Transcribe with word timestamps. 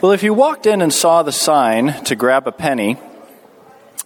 Well, 0.00 0.12
if 0.12 0.22
you 0.22 0.32
walked 0.32 0.64
in 0.64 0.80
and 0.80 0.90
saw 0.90 1.22
the 1.22 1.30
sign 1.30 1.92
to 2.04 2.16
grab 2.16 2.46
a 2.46 2.52
penny, 2.52 2.96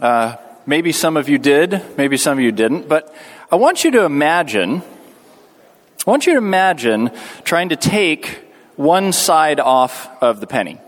uh, 0.01 0.35
maybe 0.67 0.91
some 0.91 1.17
of 1.17 1.29
you 1.29 1.39
did, 1.39 1.97
maybe 1.97 2.17
some 2.17 2.37
of 2.37 2.43
you 2.43 2.51
didn't, 2.51 2.89
but 2.89 3.15
I 3.49 3.55
want 3.55 3.85
you 3.85 3.93
to 3.93 4.05
imagine, 4.05 4.83
I 6.05 6.11
want 6.11 6.27
you 6.27 6.33
to 6.33 6.39
imagine 6.39 7.13
trying 7.45 7.69
to 7.69 7.77
take 7.77 8.41
one 8.75 9.13
side 9.13 9.61
off 9.61 10.11
of 10.21 10.41
the 10.41 10.49
penny 10.49 10.81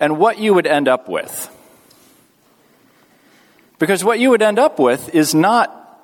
and 0.00 0.16
what 0.18 0.38
you 0.38 0.54
would 0.54 0.66
end 0.66 0.88
up 0.88 1.10
with. 1.10 1.54
Because 3.78 4.02
what 4.02 4.18
you 4.18 4.30
would 4.30 4.40
end 4.40 4.58
up 4.58 4.78
with 4.78 5.14
is 5.14 5.34
not 5.34 6.00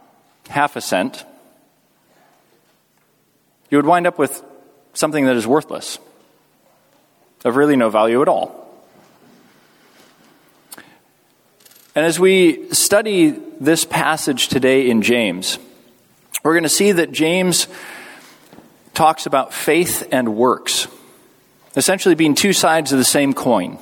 half 0.51 0.77
a 0.77 0.83
cent. 0.83 1.25
You 3.71 3.79
would 3.79 3.87
wind 3.87 4.07
up 4.07 4.19
with 4.19 4.43
something 4.93 5.25
that 5.25 5.37
is 5.37 5.47
worthless, 5.47 5.99
of 7.45 7.57
really 7.57 7.77
no 7.77 7.91
value 7.91 8.23
at 8.23 8.29
all. 8.29 8.67
And 11.95 12.07
as 12.07 12.21
we 12.21 12.73
study 12.73 13.31
this 13.61 13.85
passage 13.85 14.49
today 14.49 14.89
in 14.89 15.03
James, 15.03 15.59
we're 16.45 16.53
going 16.53 16.63
to 16.63 16.69
see 16.69 16.93
that 16.93 17.11
James 17.11 17.67
talks 18.95 19.27
about 19.27 19.53
faith 19.53 20.07
and 20.13 20.37
works, 20.37 20.87
essentially 21.77 22.15
being 22.15 22.35
two 22.35 22.53
sides 22.53 22.93
of 22.93 22.99
the 22.99 23.05
same 23.05 23.33
coin. 23.33 23.79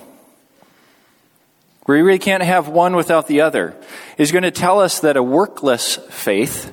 We 1.87 2.01
really 2.01 2.19
can't 2.19 2.43
have 2.43 2.69
one 2.69 2.97
without 2.97 3.29
the 3.29 3.43
other. 3.43 3.77
He's 4.16 4.33
going 4.33 4.43
to 4.43 4.51
tell 4.51 4.80
us 4.80 5.01
that 5.01 5.16
a 5.16 5.23
workless 5.23 5.97
faith 6.11 6.73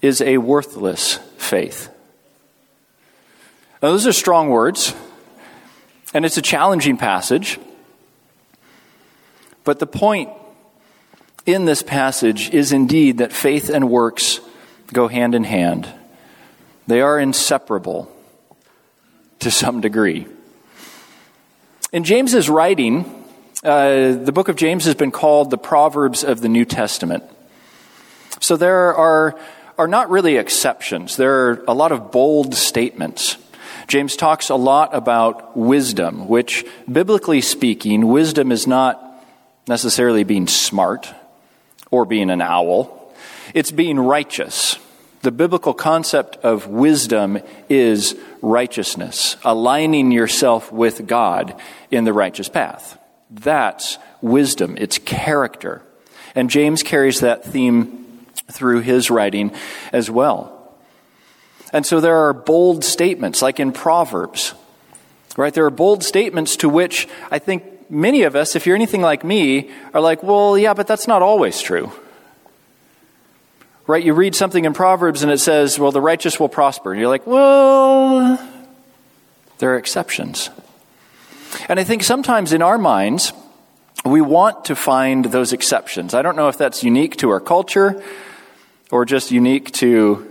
is 0.00 0.20
a 0.20 0.38
worthless 0.38 1.16
faith. 1.38 1.88
Now, 3.82 3.90
those 3.90 4.06
are 4.06 4.12
strong 4.12 4.48
words, 4.50 4.94
and 6.14 6.24
it's 6.24 6.36
a 6.36 6.42
challenging 6.42 6.96
passage. 6.96 7.58
But 9.64 9.78
the 9.78 9.86
point 9.86 10.30
in 11.44 11.64
this 11.64 11.82
passage 11.82 12.50
is 12.50 12.72
indeed 12.72 13.18
that 13.18 13.32
faith 13.32 13.68
and 13.68 13.90
works 13.90 14.40
go 14.92 15.08
hand 15.08 15.34
in 15.34 15.44
hand, 15.44 15.88
they 16.86 17.00
are 17.00 17.18
inseparable 17.18 18.10
to 19.40 19.50
some 19.50 19.80
degree. 19.80 20.26
In 21.92 22.04
James's 22.04 22.48
writing, 22.48 23.04
uh, 23.62 24.12
the 24.12 24.32
book 24.32 24.48
of 24.48 24.56
James 24.56 24.84
has 24.84 24.94
been 24.94 25.10
called 25.10 25.50
the 25.50 25.58
Proverbs 25.58 26.24
of 26.24 26.40
the 26.40 26.48
New 26.48 26.64
Testament. 26.64 27.24
So 28.40 28.56
there 28.56 28.94
are, 28.94 29.38
are 29.76 29.88
not 29.88 30.10
really 30.10 30.36
exceptions. 30.36 31.16
There 31.16 31.50
are 31.50 31.64
a 31.66 31.74
lot 31.74 31.92
of 31.92 32.10
bold 32.10 32.54
statements 32.54 33.36
James 33.88 34.16
talks 34.16 34.50
a 34.50 34.54
lot 34.54 34.94
about 34.94 35.56
wisdom, 35.56 36.28
which, 36.28 36.66
biblically 36.90 37.40
speaking, 37.40 38.06
wisdom 38.06 38.52
is 38.52 38.66
not 38.66 39.02
necessarily 39.66 40.24
being 40.24 40.46
smart 40.46 41.12
or 41.90 42.04
being 42.04 42.28
an 42.28 42.42
owl, 42.42 43.14
it's 43.54 43.70
being 43.70 43.98
righteous. 43.98 44.76
The 45.22 45.32
biblical 45.32 45.72
concept 45.72 46.36
of 46.44 46.66
wisdom 46.66 47.40
is 47.70 48.14
righteousness, 48.42 49.36
aligning 49.42 50.12
yourself 50.12 50.70
with 50.70 51.06
God 51.06 51.58
in 51.90 52.04
the 52.04 52.12
righteous 52.12 52.50
path. 52.50 52.98
That's 53.30 53.96
wisdom, 54.20 54.76
it's 54.78 54.98
character. 54.98 55.82
And 56.34 56.50
James 56.50 56.82
carries 56.82 57.20
that 57.20 57.42
theme 57.42 58.26
through 58.52 58.80
his 58.80 59.10
writing 59.10 59.50
as 59.94 60.10
well. 60.10 60.57
And 61.72 61.84
so 61.84 62.00
there 62.00 62.16
are 62.16 62.32
bold 62.32 62.84
statements, 62.84 63.42
like 63.42 63.60
in 63.60 63.72
Proverbs, 63.72 64.54
right? 65.36 65.52
There 65.52 65.66
are 65.66 65.70
bold 65.70 66.02
statements 66.02 66.56
to 66.58 66.68
which 66.68 67.08
I 67.30 67.38
think 67.38 67.90
many 67.90 68.22
of 68.22 68.34
us, 68.34 68.56
if 68.56 68.66
you're 68.66 68.76
anything 68.76 69.02
like 69.02 69.24
me, 69.24 69.70
are 69.92 70.00
like, 70.00 70.22
well, 70.22 70.56
yeah, 70.56 70.74
but 70.74 70.86
that's 70.86 71.06
not 71.06 71.22
always 71.22 71.60
true. 71.60 71.92
Right? 73.86 74.04
You 74.04 74.12
read 74.12 74.34
something 74.34 74.64
in 74.64 74.74
Proverbs 74.74 75.22
and 75.22 75.32
it 75.32 75.38
says, 75.38 75.78
well, 75.78 75.92
the 75.92 76.00
righteous 76.00 76.38
will 76.38 76.50
prosper. 76.50 76.92
And 76.92 77.00
you're 77.00 77.08
like, 77.08 77.26
well, 77.26 78.38
there 79.58 79.74
are 79.74 79.78
exceptions. 79.78 80.50
And 81.68 81.80
I 81.80 81.84
think 81.84 82.02
sometimes 82.02 82.52
in 82.52 82.60
our 82.60 82.76
minds, 82.76 83.32
we 84.04 84.20
want 84.20 84.66
to 84.66 84.76
find 84.76 85.24
those 85.26 85.52
exceptions. 85.52 86.12
I 86.12 86.22
don't 86.22 86.36
know 86.36 86.48
if 86.48 86.58
that's 86.58 86.84
unique 86.84 87.16
to 87.16 87.30
our 87.30 87.40
culture 87.40 88.02
or 88.90 89.04
just 89.04 89.30
unique 89.30 89.72
to 89.72 90.27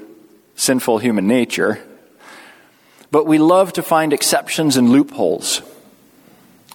sinful 0.58 0.98
human 0.98 1.28
nature. 1.28 1.80
But 3.10 3.26
we 3.26 3.38
love 3.38 3.72
to 3.74 3.82
find 3.82 4.12
exceptions 4.12 4.76
and 4.76 4.90
loopholes. 4.90 5.62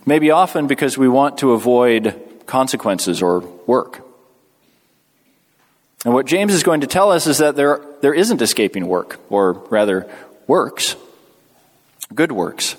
Maybe 0.07 0.31
often 0.31 0.67
because 0.67 0.97
we 0.97 1.09
want 1.09 1.39
to 1.39 1.53
avoid 1.53 2.19
consequences 2.47 3.21
or 3.21 3.41
work. 3.67 4.01
And 6.05 6.15
what 6.15 6.27
James 6.27 6.55
is 6.55 6.63
going 6.63 6.81
to 6.81 6.87
tell 6.87 7.13
us 7.13 7.27
is 7.27 7.39
that 7.39 7.55
there, 7.55 7.85
there 8.01 8.15
isn't 8.15 8.43
escaping 8.43 8.87
work, 8.89 9.21
or 9.29 9.53
rather, 9.53 10.11
works. 10.47 10.97
Good 12.13 12.33
works. 12.33 12.75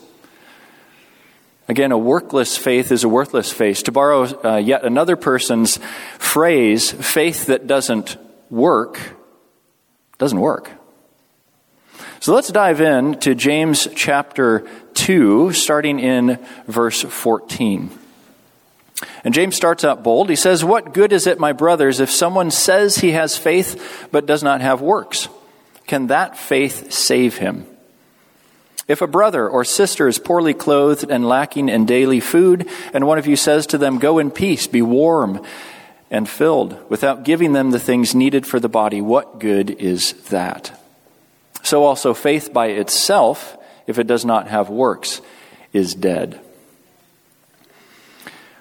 Again, 1.69 1.93
a 1.93 1.97
workless 1.97 2.57
faith 2.57 2.91
is 2.91 3.05
a 3.05 3.09
worthless 3.09 3.51
faith. 3.51 3.83
To 3.85 3.93
borrow 3.93 4.25
uh, 4.43 4.57
yet 4.57 4.83
another 4.83 5.15
person's 5.15 5.79
phrase, 6.17 6.91
faith 6.91 7.45
that 7.45 7.67
doesn't 7.67 8.17
work 8.49 8.99
doesn't 10.17 10.39
work. 10.39 10.69
So 12.23 12.33
let's 12.33 12.47
dive 12.47 12.79
in 12.79 13.19
to 13.19 13.35
James 13.35 13.85
chapter 13.97 14.65
2, 14.93 15.51
starting 15.51 15.99
in 15.99 16.39
verse 16.67 17.01
14. 17.01 17.89
And 19.25 19.33
James 19.33 19.57
starts 19.57 19.83
out 19.83 20.05
bold. 20.05 20.29
He 20.29 20.37
says, 20.37 20.63
What 20.63 20.93
good 20.93 21.11
is 21.11 21.27
it, 21.27 21.37
my 21.37 21.51
brothers, 21.51 21.99
if 21.99 22.09
someone 22.09 22.49
says 22.49 22.95
he 22.95 23.11
has 23.11 23.37
faith 23.37 24.07
but 24.09 24.25
does 24.25 24.41
not 24.41 24.61
have 24.61 24.79
works? 24.79 25.27
Can 25.85 26.07
that 26.07 26.37
faith 26.37 26.93
save 26.93 27.39
him? 27.39 27.65
If 28.87 29.01
a 29.01 29.07
brother 29.07 29.49
or 29.49 29.65
sister 29.65 30.07
is 30.07 30.17
poorly 30.17 30.53
clothed 30.53 31.11
and 31.11 31.27
lacking 31.27 31.67
in 31.67 31.85
daily 31.85 32.21
food, 32.21 32.69
and 32.93 33.05
one 33.05 33.17
of 33.17 33.27
you 33.27 33.35
says 33.35 33.67
to 33.67 33.77
them, 33.77 33.99
Go 33.99 34.17
in 34.19 34.31
peace, 34.31 34.65
be 34.65 34.81
warm 34.81 35.45
and 36.09 36.29
filled, 36.29 36.89
without 36.89 37.25
giving 37.25 37.51
them 37.51 37.71
the 37.71 37.81
things 37.81 38.15
needed 38.15 38.47
for 38.47 38.61
the 38.61 38.69
body, 38.69 39.01
what 39.01 39.39
good 39.39 39.71
is 39.71 40.13
that? 40.29 40.79
So 41.63 41.85
also 41.85 42.13
faith 42.13 42.53
by 42.53 42.67
itself, 42.67 43.57
if 43.87 43.97
it 43.97 44.05
does 44.05 44.25
not 44.25 44.49
have 44.49 44.69
works, 44.69 45.21
is 45.71 45.95
dead. 45.95 46.39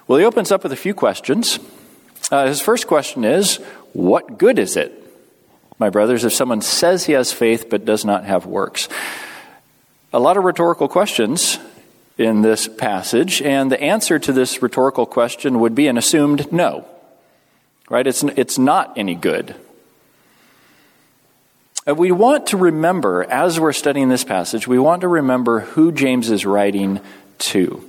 Well, 0.06 0.18
he 0.18 0.24
opens 0.24 0.50
up 0.50 0.62
with 0.62 0.72
a 0.72 0.76
few 0.76 0.94
questions. 0.94 1.58
Uh, 2.30 2.46
his 2.46 2.60
first 2.60 2.86
question 2.86 3.24
is 3.24 3.56
What 3.92 4.38
good 4.38 4.58
is 4.58 4.76
it, 4.76 4.92
my 5.78 5.90
brothers, 5.90 6.24
if 6.24 6.32
someone 6.32 6.62
says 6.62 7.04
he 7.04 7.12
has 7.12 7.32
faith 7.32 7.68
but 7.68 7.84
does 7.84 8.04
not 8.04 8.24
have 8.24 8.46
works? 8.46 8.88
A 10.12 10.20
lot 10.20 10.36
of 10.36 10.44
rhetorical 10.44 10.88
questions 10.88 11.58
in 12.18 12.42
this 12.42 12.68
passage, 12.68 13.42
and 13.42 13.72
the 13.72 13.82
answer 13.82 14.18
to 14.18 14.32
this 14.32 14.62
rhetorical 14.62 15.06
question 15.06 15.60
would 15.60 15.74
be 15.74 15.88
an 15.88 15.98
assumed 15.98 16.52
no. 16.52 16.86
Right? 17.88 18.06
It's, 18.06 18.22
it's 18.22 18.58
not 18.58 18.96
any 18.96 19.14
good. 19.14 19.56
Uh, 21.86 21.94
we 21.94 22.12
want 22.12 22.48
to 22.48 22.56
remember, 22.56 23.24
as 23.24 23.58
we're 23.58 23.72
studying 23.72 24.08
this 24.08 24.22
passage, 24.22 24.68
we 24.68 24.78
want 24.78 25.00
to 25.00 25.08
remember 25.08 25.60
who 25.60 25.90
James 25.90 26.30
is 26.30 26.46
writing 26.46 27.00
to. 27.38 27.84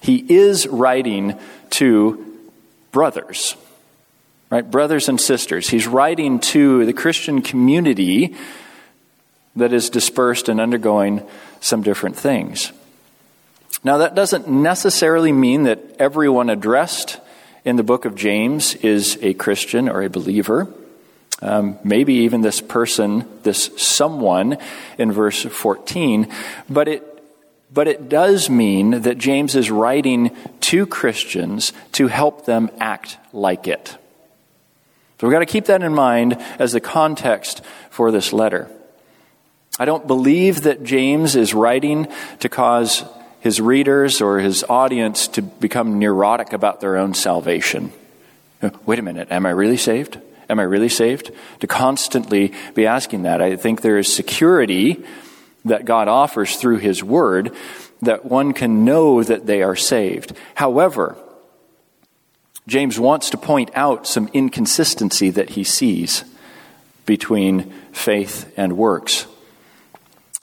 He 0.00 0.24
is 0.28 0.68
writing 0.68 1.38
to 1.70 2.38
brothers, 2.92 3.56
right? 4.50 4.68
Brothers 4.68 5.08
and 5.08 5.20
sisters. 5.20 5.68
He's 5.68 5.88
writing 5.88 6.38
to 6.40 6.86
the 6.86 6.92
Christian 6.92 7.42
community 7.42 8.36
that 9.56 9.72
is 9.72 9.90
dispersed 9.90 10.48
and 10.48 10.60
undergoing 10.60 11.26
some 11.60 11.82
different 11.82 12.16
things. 12.16 12.72
Now, 13.82 13.98
that 13.98 14.14
doesn't 14.14 14.46
necessarily 14.48 15.32
mean 15.32 15.64
that 15.64 15.96
everyone 15.98 16.48
addressed 16.48 17.18
in 17.64 17.74
the 17.74 17.82
book 17.82 18.04
of 18.04 18.14
James 18.14 18.76
is 18.76 19.18
a 19.22 19.34
Christian 19.34 19.88
or 19.88 20.02
a 20.02 20.10
believer. 20.10 20.72
Um, 21.42 21.78
maybe 21.82 22.14
even 22.14 22.42
this 22.42 22.60
person, 22.60 23.26
this 23.42 23.70
someone 23.76 24.58
in 24.98 25.10
verse 25.10 25.42
14. 25.42 26.28
But 26.68 26.88
it, 26.88 27.24
but 27.72 27.88
it 27.88 28.08
does 28.08 28.50
mean 28.50 29.02
that 29.02 29.16
James 29.16 29.56
is 29.56 29.70
writing 29.70 30.36
to 30.60 30.86
Christians 30.86 31.72
to 31.92 32.08
help 32.08 32.44
them 32.44 32.70
act 32.78 33.16
like 33.32 33.68
it. 33.68 33.96
So 35.18 35.26
we've 35.26 35.32
got 35.32 35.40
to 35.40 35.46
keep 35.46 35.66
that 35.66 35.82
in 35.82 35.94
mind 35.94 36.38
as 36.58 36.72
the 36.72 36.80
context 36.80 37.62
for 37.90 38.10
this 38.10 38.32
letter. 38.32 38.70
I 39.78 39.84
don't 39.84 40.06
believe 40.06 40.62
that 40.62 40.82
James 40.82 41.36
is 41.36 41.54
writing 41.54 42.08
to 42.40 42.48
cause 42.48 43.04
his 43.40 43.60
readers 43.60 44.20
or 44.20 44.40
his 44.40 44.64
audience 44.68 45.28
to 45.28 45.42
become 45.42 45.98
neurotic 45.98 46.52
about 46.52 46.80
their 46.80 46.96
own 46.96 47.14
salvation. 47.14 47.92
Wait 48.84 48.98
a 48.98 49.02
minute, 49.02 49.28
am 49.30 49.46
I 49.46 49.50
really 49.50 49.78
saved? 49.78 50.18
Am 50.50 50.60
I 50.60 50.64
really 50.64 50.88
saved? 50.88 51.30
To 51.60 51.66
constantly 51.66 52.52
be 52.74 52.86
asking 52.86 53.22
that. 53.22 53.40
I 53.40 53.56
think 53.56 53.80
there 53.80 53.98
is 53.98 54.12
security 54.12 55.02
that 55.64 55.84
God 55.84 56.08
offers 56.08 56.56
through 56.56 56.78
His 56.78 57.02
Word 57.02 57.54
that 58.02 58.24
one 58.24 58.52
can 58.52 58.84
know 58.84 59.22
that 59.22 59.46
they 59.46 59.62
are 59.62 59.76
saved. 59.76 60.32
However, 60.54 61.16
James 62.66 62.98
wants 62.98 63.30
to 63.30 63.36
point 63.36 63.70
out 63.74 64.06
some 64.06 64.28
inconsistency 64.32 65.30
that 65.30 65.50
he 65.50 65.64
sees 65.64 66.24
between 67.04 67.72
faith 67.92 68.52
and 68.56 68.76
works 68.76 69.26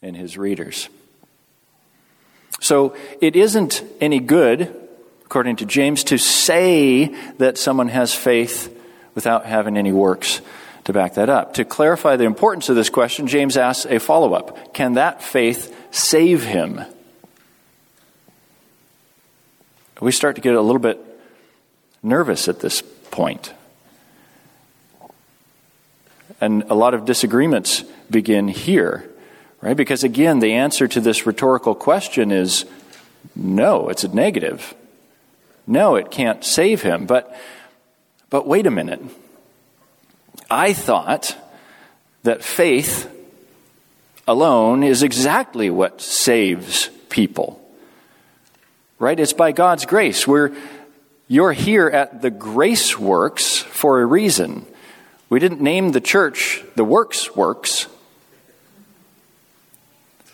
in 0.02 0.14
his 0.14 0.38
readers. 0.38 0.90
So 2.60 2.96
it 3.22 3.36
isn't 3.36 3.84
any 4.02 4.20
good, 4.20 4.76
according 5.26 5.58
to 5.58 5.66
James, 5.66 6.04
to 6.06 6.18
say 6.18 7.06
that 7.38 7.58
someone 7.58 7.88
has 7.88 8.14
faith 8.14 8.77
without 9.18 9.48
having 9.48 9.78
any 9.78 9.92
works 9.92 10.42
to 10.84 10.94
back 10.94 11.16
that 11.16 11.28
up. 11.28 11.56
To 11.56 11.66
clarify 11.66 12.18
the 12.18 12.26
importance 12.26 12.70
of 12.70 12.76
this 12.76 12.92
question, 12.92 13.26
James 13.26 13.58
asks 13.58 13.88
a 13.88 13.98
follow 13.98 14.36
up 14.36 14.76
Can 14.76 14.94
that 14.94 15.24
faith 15.24 15.76
save 15.90 16.44
him? 16.44 16.82
We 20.00 20.12
start 20.12 20.36
to 20.36 20.42
get 20.44 20.54
a 20.54 20.62
little 20.62 20.80
bit 20.80 21.00
nervous 22.04 22.48
at 22.48 22.60
this 22.60 22.84
point. 23.10 23.56
And 26.40 26.66
a 26.70 26.76
lot 26.76 26.94
of 26.94 27.06
disagreements 27.06 27.84
begin 28.12 28.48
here, 28.48 29.10
right? 29.62 29.76
Because 29.76 30.04
again, 30.04 30.38
the 30.38 30.54
answer 30.54 30.88
to 30.90 31.02
this 31.02 31.26
rhetorical 31.26 31.74
question 31.74 32.32
is 32.32 32.66
no, 33.36 33.90
it's 33.90 34.04
a 34.04 34.10
negative. 34.10 34.76
No, 35.66 35.96
it 35.96 36.12
can't 36.12 36.44
save 36.44 36.84
him. 36.84 37.08
But, 37.08 37.36
but 38.30 38.48
wait 38.48 38.66
a 38.68 38.72
minute. 38.72 39.02
I 40.50 40.74
thought 40.74 41.36
that 42.24 42.44
faith 42.44 43.10
alone 44.28 44.84
is 44.84 45.04
exactly 45.04 45.70
what 45.70 46.02
saves 46.02 46.90
people. 47.10 47.62
Right? 49.00 49.20
It's 49.20 49.34
by 49.34 49.52
God's 49.52 49.86
grace. 49.86 50.28
We're, 50.28 50.56
you're 51.28 51.54
here 51.54 51.88
at 51.88 52.22
the 52.22 52.32
Grace 52.32 52.98
Works 52.98 53.58
for 53.58 54.02
a 54.02 54.06
reason. 54.06 54.66
We 55.30 55.40
didn't 55.40 55.62
name 55.62 55.92
the 55.92 56.02
church 56.02 56.64
the 56.76 56.84
Works 56.84 57.36
Works. 57.36 57.88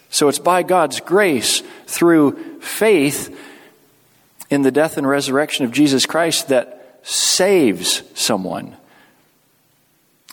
So 0.10 0.30
it's 0.30 0.40
by 0.40 0.62
God's 0.62 1.00
grace 1.00 1.64
through 1.88 2.60
faith 2.60 3.36
in 4.50 4.62
the 4.62 4.72
death 4.72 4.98
and 4.98 5.08
resurrection 5.08 5.66
of 5.66 5.72
Jesus 5.72 6.06
Christ 6.06 6.50
that 6.50 6.83
saves 7.04 8.02
someone. 8.16 8.76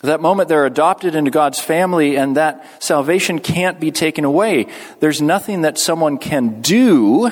That 0.02 0.22
moment 0.22 0.48
they're 0.48 0.66
adopted 0.66 1.14
into 1.14 1.30
God's 1.30 1.60
family 1.60 2.16
and 2.16 2.36
that 2.36 2.82
salvation 2.82 3.38
can't 3.38 3.78
be 3.78 3.90
taken 3.90 4.24
away. 4.24 4.66
There's 5.00 5.20
nothing 5.20 5.62
that 5.62 5.76
someone 5.76 6.16
can 6.16 6.62
do 6.62 7.30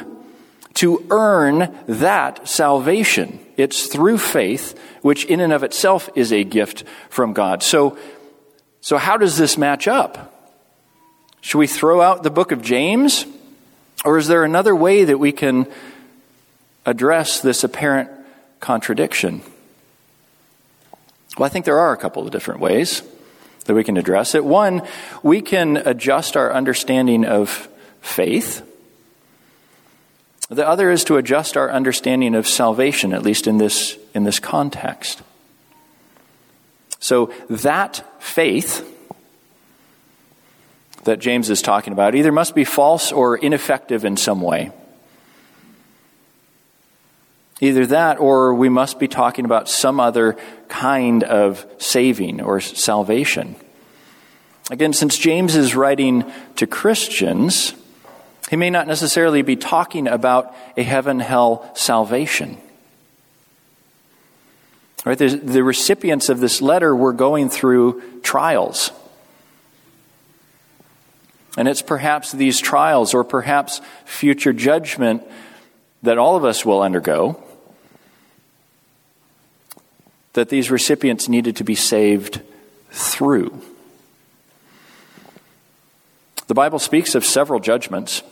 to 0.75 1.05
earn 1.11 1.77
that 1.87 2.47
salvation. 2.47 3.41
It's 3.57 3.87
through 3.87 4.19
faith, 4.19 4.79
which 5.03 5.25
in 5.25 5.41
and 5.41 5.53
of 5.53 5.65
itself 5.65 6.11
is 6.15 6.33
a 6.33 6.45
gift 6.45 6.85
from 7.09 7.33
God. 7.33 7.63
So, 7.63 7.97
so 8.81 8.99
how 8.99 9.17
does 9.17 9.39
this 9.39 9.57
match 9.57 9.89
up? 9.89 10.35
Should 11.41 11.59
we 11.59 11.67
throw 11.67 12.03
out 12.03 12.23
the 12.23 12.31
book 12.31 12.53
of 12.53 12.63
James? 12.63 13.25
Or 14.05 14.19
is 14.19 14.29
there 14.29 14.45
another 14.45 14.77
way 14.77 15.05
that 15.05 15.19
we 15.19 15.33
can 15.33 15.67
address 16.85 17.41
this 17.41 17.65
apparent 17.65 18.11
contradiction? 18.61 19.43
Well, 21.37 21.47
I 21.47 21.49
think 21.49 21.65
there 21.65 21.79
are 21.79 21.93
a 21.93 21.97
couple 21.97 22.25
of 22.25 22.33
different 22.33 22.61
ways 22.61 23.03
that 23.67 23.75
we 23.75 23.85
can 23.85 23.97
address 23.97 24.35
it. 24.35 24.45
One, 24.45 24.83
we 25.23 25.43
can 25.43 25.77
adjust 25.77 26.37
our 26.37 26.53
understanding 26.53 27.25
of 27.25 27.69
faith 28.01 28.63
the 30.49 30.67
other 30.67 30.91
is 30.91 31.05
to 31.05 31.17
adjust 31.19 31.57
our 31.57 31.71
understanding 31.71 32.35
of 32.35 32.49
salvation, 32.49 33.13
at 33.13 33.23
least 33.23 33.47
in 33.47 33.59
this, 33.59 33.99
in 34.15 34.25
this 34.25 34.41
context. 34.41 35.23
So 37.01 37.33
that 37.51 38.03
faith 38.19 38.95
that 41.05 41.19
James 41.19 41.51
is 41.51 41.63
talking 41.63 41.93
about 41.93 42.15
either 42.15 42.33
must 42.33 42.55
be 42.55 42.65
false 42.65 43.13
or 43.13 43.37
ineffective 43.37 44.05
in 44.05 44.17
some 44.17 44.41
way. 44.41 44.73
Either 47.61 47.87
that 47.87 48.21
or 48.21 48.55
we 48.55 48.69
must 48.69 48.99
be 48.99 49.09
talking 49.09 49.45
about 49.45 49.69
some 49.69 49.99
other 49.99 50.37
kind 50.69 51.25
of 51.25 51.67
saving 51.79 52.41
or 52.41 52.61
salvation. 52.61 53.57
Again, 54.71 54.93
since 54.93 55.17
James 55.17 55.57
is 55.57 55.75
writing 55.75 56.31
to 56.57 56.67
Christians, 56.67 57.75
he 58.51 58.57
may 58.57 58.71
not 58.71 58.87
necessarily 58.87 59.43
be 59.43 59.57
talking 59.57 60.07
about 60.07 60.55
a 60.77 60.83
heaven 60.83 61.19
hell 61.21 61.71
salvation. 61.75 62.59
Right? 65.05 65.17
The 65.17 65.65
recipients 65.65 66.29
of 66.29 66.39
this 66.39 66.61
letter 66.61 66.95
were 66.95 67.13
going 67.13 67.49
through 67.49 68.03
trials. 68.23 68.93
And 71.57 71.67
it's 71.67 71.83
perhaps 71.83 72.31
these 72.31 72.61
trials 72.61 73.15
or 73.15 73.25
perhaps 73.25 73.81
future 74.05 74.53
judgment 74.53 75.23
that 76.03 76.19
all 76.19 76.37
of 76.37 76.45
us 76.45 76.65
will 76.65 76.83
undergo 76.83 77.43
that 80.39 80.51
these 80.51 80.71
recipients 80.71 81.29
needed 81.29 81.57
to 81.57 81.65
be 81.65 81.75
saved 81.75 82.41
through. 82.93 83.61
The 86.47 86.55
Bible 86.55 86.79
speaks 86.79 87.17
of 87.17 87.25
several 87.25 87.59
judgments. 87.59 88.23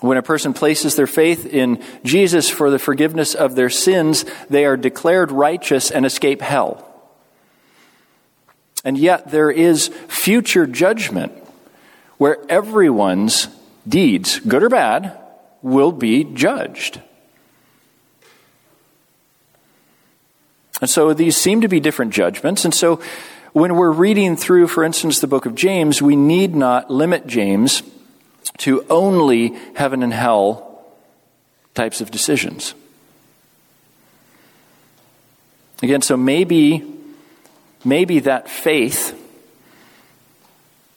When 0.00 0.18
a 0.18 0.22
person 0.22 0.52
places 0.52 0.96
their 0.96 1.06
faith 1.06 1.46
in 1.46 1.80
Jesus 2.02 2.50
for 2.50 2.72
the 2.72 2.78
forgiveness 2.80 3.36
of 3.36 3.54
their 3.54 3.70
sins, 3.70 4.24
they 4.50 4.64
are 4.64 4.76
declared 4.76 5.30
righteous 5.30 5.92
and 5.92 6.04
escape 6.04 6.42
hell. 6.42 6.84
And 8.84 8.98
yet 8.98 9.30
there 9.30 9.50
is 9.50 9.92
future 10.08 10.66
judgment 10.66 11.32
where 12.18 12.38
everyone's 12.48 13.46
deeds, 13.86 14.40
good 14.40 14.64
or 14.64 14.68
bad, 14.68 15.16
will 15.62 15.92
be 15.92 16.24
judged. 16.24 17.00
And 20.80 20.90
so 20.90 21.14
these 21.14 21.36
seem 21.36 21.60
to 21.60 21.68
be 21.68 21.80
different 21.80 22.12
judgments. 22.12 22.64
And 22.64 22.74
so 22.74 23.00
when 23.52 23.76
we're 23.76 23.92
reading 23.92 24.36
through, 24.36 24.68
for 24.68 24.82
instance, 24.82 25.20
the 25.20 25.26
book 25.26 25.46
of 25.46 25.54
James, 25.54 26.02
we 26.02 26.16
need 26.16 26.54
not 26.54 26.90
limit 26.90 27.26
James 27.26 27.82
to 28.58 28.84
only 28.90 29.56
heaven 29.74 30.02
and 30.02 30.12
hell 30.12 30.84
types 31.74 32.00
of 32.00 32.10
decisions. 32.10 32.74
Again, 35.82 36.02
so 36.02 36.16
maybe 36.16 36.82
maybe 37.84 38.20
that 38.20 38.48
faith 38.48 39.20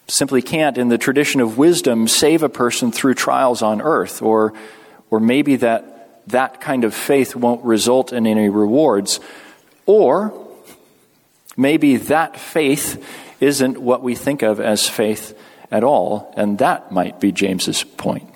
simply 0.07 0.41
can't 0.41 0.77
in 0.77 0.87
the 0.87 0.97
tradition 0.97 1.41
of 1.41 1.57
wisdom 1.57 2.07
save 2.07 2.41
a 2.41 2.49
person 2.49 2.91
through 2.91 3.13
trials 3.13 3.61
on 3.61 3.81
earth 3.81 4.21
or 4.21 4.53
or 5.09 5.19
maybe 5.19 5.57
that 5.57 6.23
that 6.27 6.61
kind 6.61 6.83
of 6.83 6.93
faith 6.93 7.35
won't 7.35 7.63
result 7.65 8.13
in 8.13 8.25
any 8.25 8.49
rewards 8.49 9.19
or 9.87 10.47
maybe 11.55 11.97
that 11.97 12.39
faith 12.39 13.03
isn't 13.39 13.79
what 13.79 14.03
we 14.03 14.13
think 14.13 14.43
of 14.43 14.59
as 14.59 14.87
faith 14.87 15.35
at 15.71 15.83
all. 15.83 16.33
And 16.37 16.59
that 16.59 16.91
might 16.91 17.19
be 17.19 17.31
James's 17.31 17.83
point. 17.83 18.29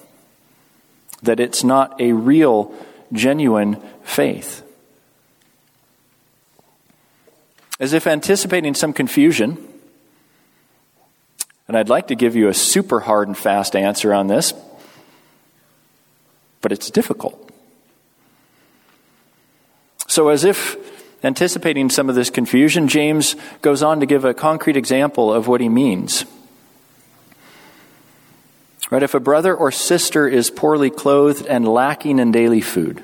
That 1.21 1.39
it's 1.39 1.63
not 1.63 2.01
a 2.01 2.13
real, 2.13 2.73
genuine 3.13 3.81
faith. 4.03 4.63
As 7.79 7.93
if 7.93 8.07
anticipating 8.07 8.73
some 8.73 8.93
confusion, 8.93 9.57
and 11.67 11.77
I'd 11.77 11.89
like 11.89 12.07
to 12.07 12.15
give 12.15 12.35
you 12.35 12.47
a 12.47 12.53
super 12.53 12.99
hard 12.99 13.27
and 13.27 13.37
fast 13.37 13.75
answer 13.75 14.13
on 14.13 14.27
this, 14.27 14.53
but 16.61 16.71
it's 16.71 16.91
difficult. 16.91 17.49
So, 20.07 20.29
as 20.29 20.43
if 20.43 20.75
anticipating 21.23 21.89
some 21.89 22.09
of 22.09 22.15
this 22.15 22.29
confusion, 22.29 22.87
James 22.87 23.35
goes 23.61 23.83
on 23.83 23.99
to 23.99 24.05
give 24.05 24.25
a 24.25 24.33
concrete 24.33 24.77
example 24.77 25.33
of 25.33 25.47
what 25.47 25.61
he 25.61 25.69
means. 25.69 26.25
Right? 28.89 29.03
If 29.03 29.13
a 29.13 29.19
brother 29.19 29.55
or 29.55 29.71
sister 29.71 30.27
is 30.27 30.51
poorly 30.51 30.89
clothed 30.89 31.45
and 31.45 31.67
lacking 31.67 32.19
in 32.19 32.31
daily 32.31 32.61
food, 32.61 33.01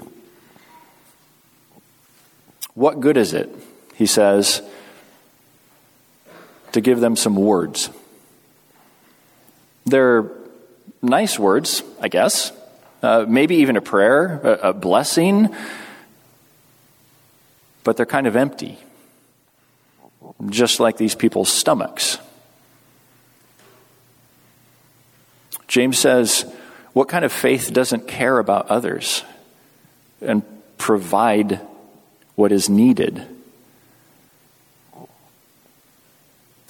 what 2.74 3.00
good 3.00 3.18
is 3.18 3.34
it, 3.34 3.50
he 3.96 4.06
says, 4.06 4.62
to 6.74 6.82
give 6.82 7.00
them 7.00 7.16
some 7.16 7.36
words? 7.36 7.90
They're 9.86 10.30
nice 11.02 11.40
words, 11.40 11.84
I 12.02 12.10
guess. 12.10 12.52
Uh, 13.02 13.26
maybe 13.28 13.58
even 13.58 13.78
a 13.78 13.82
prayer, 13.82 14.42
a, 14.44 14.70
a 14.70 14.74
blessing, 14.74 15.56
but 17.88 17.96
they're 17.96 18.06
kind 18.06 18.27
of 18.27 18.36
empty, 18.36 18.77
just 20.50 20.82
like 20.82 20.98
these 20.98 21.15
people's 21.15 21.48
stomachs. 21.48 22.17
James 25.70 25.98
says, 25.98 26.44
What 26.91 27.08
kind 27.08 27.24
of 27.24 27.32
faith 27.32 27.72
doesn't 27.72 28.06
care 28.06 28.39
about 28.39 28.67
others 28.67 29.24
and 30.22 30.44
provide 30.77 31.62
what 32.36 32.51
is 32.51 32.67
needed? 32.67 33.25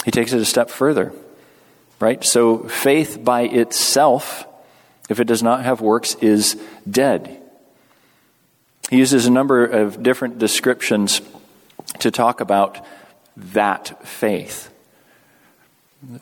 He 0.05 0.12
takes 0.12 0.33
it 0.33 0.39
a 0.39 0.45
step 0.45 0.69
further, 0.69 1.13
right? 2.00 2.24
So 2.24 2.59
faith 2.59 3.24
by 3.24 3.41
itself, 3.41 4.45
if 5.09 5.19
it 5.19 5.25
does 5.25 5.41
not 5.41 5.63
have 5.63 5.81
works, 5.81 6.13
is 6.21 6.62
dead. 6.88 7.41
He 8.89 8.98
uses 8.98 9.25
a 9.25 9.32
number 9.32 9.65
of 9.65 10.01
different 10.01 10.39
descriptions 10.39 11.22
to 12.00 12.12
talk 12.12 12.41
about 12.41 12.86
that 13.36 14.08
faith 14.08 14.74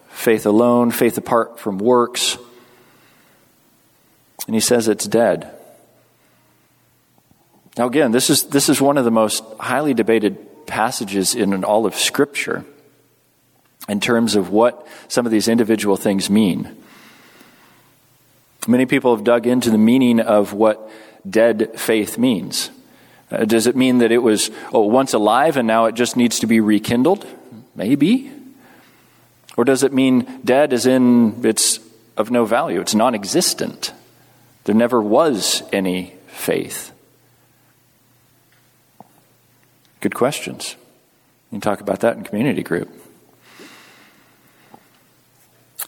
faith 0.07 0.45
alone, 0.45 0.89
faith 0.89 1.17
apart 1.17 1.59
from 1.59 1.77
works. 1.77 2.37
And 4.47 4.55
he 4.55 4.61
says 4.61 4.87
it's 4.87 5.05
dead. 5.05 5.51
Now, 7.77 7.87
again, 7.87 8.11
this 8.11 8.29
is, 8.29 8.43
this 8.43 8.69
is 8.69 8.79
one 8.79 8.97
of 8.97 9.03
the 9.03 9.11
most 9.11 9.43
highly 9.59 9.93
debated 9.93 10.65
passages 10.65 11.35
in 11.35 11.63
all 11.63 11.85
of 11.85 11.95
Scripture 11.95 12.63
in 13.89 13.99
terms 13.99 14.35
of 14.35 14.49
what 14.49 14.87
some 15.09 15.25
of 15.25 15.31
these 15.31 15.47
individual 15.47 15.97
things 15.97 16.29
mean. 16.29 16.75
Many 18.67 18.85
people 18.85 19.15
have 19.15 19.25
dug 19.25 19.45
into 19.45 19.69
the 19.69 19.77
meaning 19.77 20.19
of 20.19 20.53
what 20.53 20.89
dead 21.29 21.79
faith 21.79 22.17
means. 22.17 22.69
Uh, 23.31 23.45
does 23.45 23.67
it 23.67 23.75
mean 23.75 23.99
that 23.99 24.11
it 24.11 24.19
was 24.19 24.51
oh, 24.71 24.81
once 24.81 25.13
alive 25.13 25.57
and 25.57 25.67
now 25.67 25.85
it 25.85 25.95
just 25.95 26.15
needs 26.15 26.39
to 26.39 26.47
be 26.47 26.59
rekindled? 26.59 27.25
Maybe. 27.75 28.31
Or 29.57 29.65
does 29.65 29.83
it 29.83 29.93
mean 29.93 30.41
dead 30.43 30.73
as 30.73 30.85
in 30.85 31.45
it's 31.45 31.79
of 32.17 32.31
no 32.31 32.45
value? 32.45 32.81
It's 32.81 32.95
non 32.95 33.15
existent. 33.15 33.93
There 34.65 34.75
never 34.75 35.01
was 35.01 35.63
any 35.71 36.13
faith. 36.27 36.91
Good 40.01 40.15
questions. 40.15 40.75
You 41.51 41.55
can 41.55 41.61
talk 41.61 41.81
about 41.81 42.01
that 42.01 42.17
in 42.17 42.23
community 42.23 42.63
group. 42.63 42.89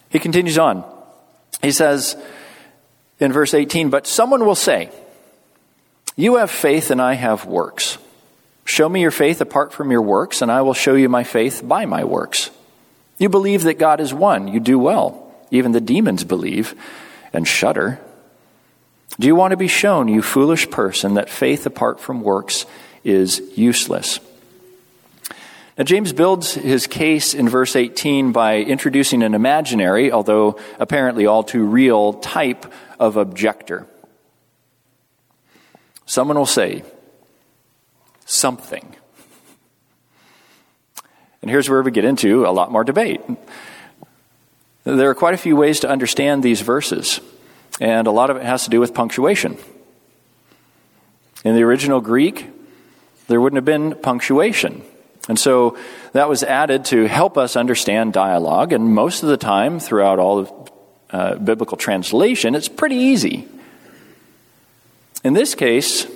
He 0.10 0.20
continues 0.20 0.58
on. 0.58 0.84
He 1.62 1.72
says 1.72 2.16
in 3.20 3.34
verse 3.34 3.54
18, 3.54 3.90
But 3.90 4.08
someone 4.08 4.46
will 4.46 4.56
say, 4.56 4.90
You 6.18 6.38
have 6.38 6.50
faith 6.50 6.90
and 6.90 7.00
I 7.00 7.14
have 7.14 7.46
works. 7.46 8.00
Show 8.66 8.90
me 8.90 9.02
your 9.02 9.12
faith 9.12 9.40
apart 9.40 9.72
from 9.72 9.92
your 9.92 10.02
works, 10.02 10.42
and 10.42 10.52
I 10.52 10.62
will 10.64 10.74
show 10.74 10.96
you 10.96 11.08
my 11.08 11.24
faith 11.24 11.62
by 11.64 11.86
my 11.86 12.04
works. 12.04 12.50
You 13.20 13.30
believe 13.30 13.64
that 13.64 13.76
God 13.76 14.02
is 14.02 14.14
one. 14.14 14.48
You 14.50 14.60
do 14.60 14.78
well. 14.78 15.32
Even 15.52 15.72
the 15.72 15.80
demons 15.80 16.24
believe 16.24 16.76
and 17.32 17.48
shudder. 17.48 18.00
Do 19.20 19.28
you 19.28 19.36
want 19.36 19.52
to 19.52 19.58
be 19.58 19.68
shown, 19.68 20.08
you 20.08 20.22
foolish 20.22 20.70
person, 20.70 21.14
that 21.14 21.30
faith 21.30 21.66
apart 21.66 22.00
from 22.00 22.22
works 22.22 22.66
is 23.04 23.40
useless? 23.56 24.20
Now, 25.78 25.84
James 25.84 26.14
builds 26.14 26.56
his 26.56 26.88
case 26.88 27.36
in 27.36 27.48
verse 27.48 27.76
18 27.76 28.32
by 28.32 28.58
introducing 28.58 29.22
an 29.22 29.36
imaginary, 29.36 30.12
although 30.12 30.60
apparently 30.80 31.28
all 31.28 31.44
too 31.44 31.64
real, 31.64 32.14
type 32.14 32.66
of 33.00 33.16
objector. 33.16 33.86
Someone 36.08 36.38
will 36.38 36.46
say, 36.46 36.84
something. 38.26 38.96
And 41.42 41.52
here's 41.52 41.70
where 41.70 41.82
we 41.82 41.92
get 41.92 42.06
into 42.06 42.48
a 42.48 42.50
lot 42.50 42.72
more 42.72 42.84
debate. 42.84 43.22
There 44.86 45.10
are 45.10 45.16
quite 45.16 45.34
a 45.34 45.38
few 45.38 45.58
ways 45.58 45.82
to 45.82 45.90
understand 45.90 46.44
these 46.44 46.62
verses, 46.62 47.20
and 47.82 48.08
a 48.08 48.12
lot 48.12 48.30
of 48.30 48.38
it 48.38 48.44
has 48.44 48.64
to 48.64 48.70
do 48.70 48.80
with 48.80 48.94
punctuation. 48.94 49.58
In 51.44 51.56
the 51.56 51.64
original 51.64 52.00
Greek, 52.00 52.48
there 53.28 53.42
wouldn't 53.42 53.58
have 53.58 53.66
been 53.66 53.94
punctuation. 53.96 54.84
And 55.28 55.38
so 55.38 55.78
that 56.14 56.30
was 56.30 56.42
added 56.42 56.86
to 56.86 57.06
help 57.06 57.38
us 57.38 57.58
understand 57.58 58.14
dialogue, 58.14 58.72
and 58.72 58.96
most 58.96 59.24
of 59.24 59.30
the 59.30 59.38
time 59.38 59.82
throughout 59.82 60.20
all 60.20 60.40
of 60.40 60.72
uh, 61.10 61.36
biblical 61.36 61.76
translation, 61.76 62.56
it's 62.56 62.70
pretty 62.70 62.96
easy. 62.96 63.46
In 65.28 65.34
this 65.34 65.56
case, 65.56 66.08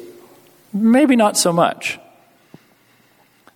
maybe 0.72 1.18
not 1.18 1.36
so 1.36 1.51
much. 1.51 2.00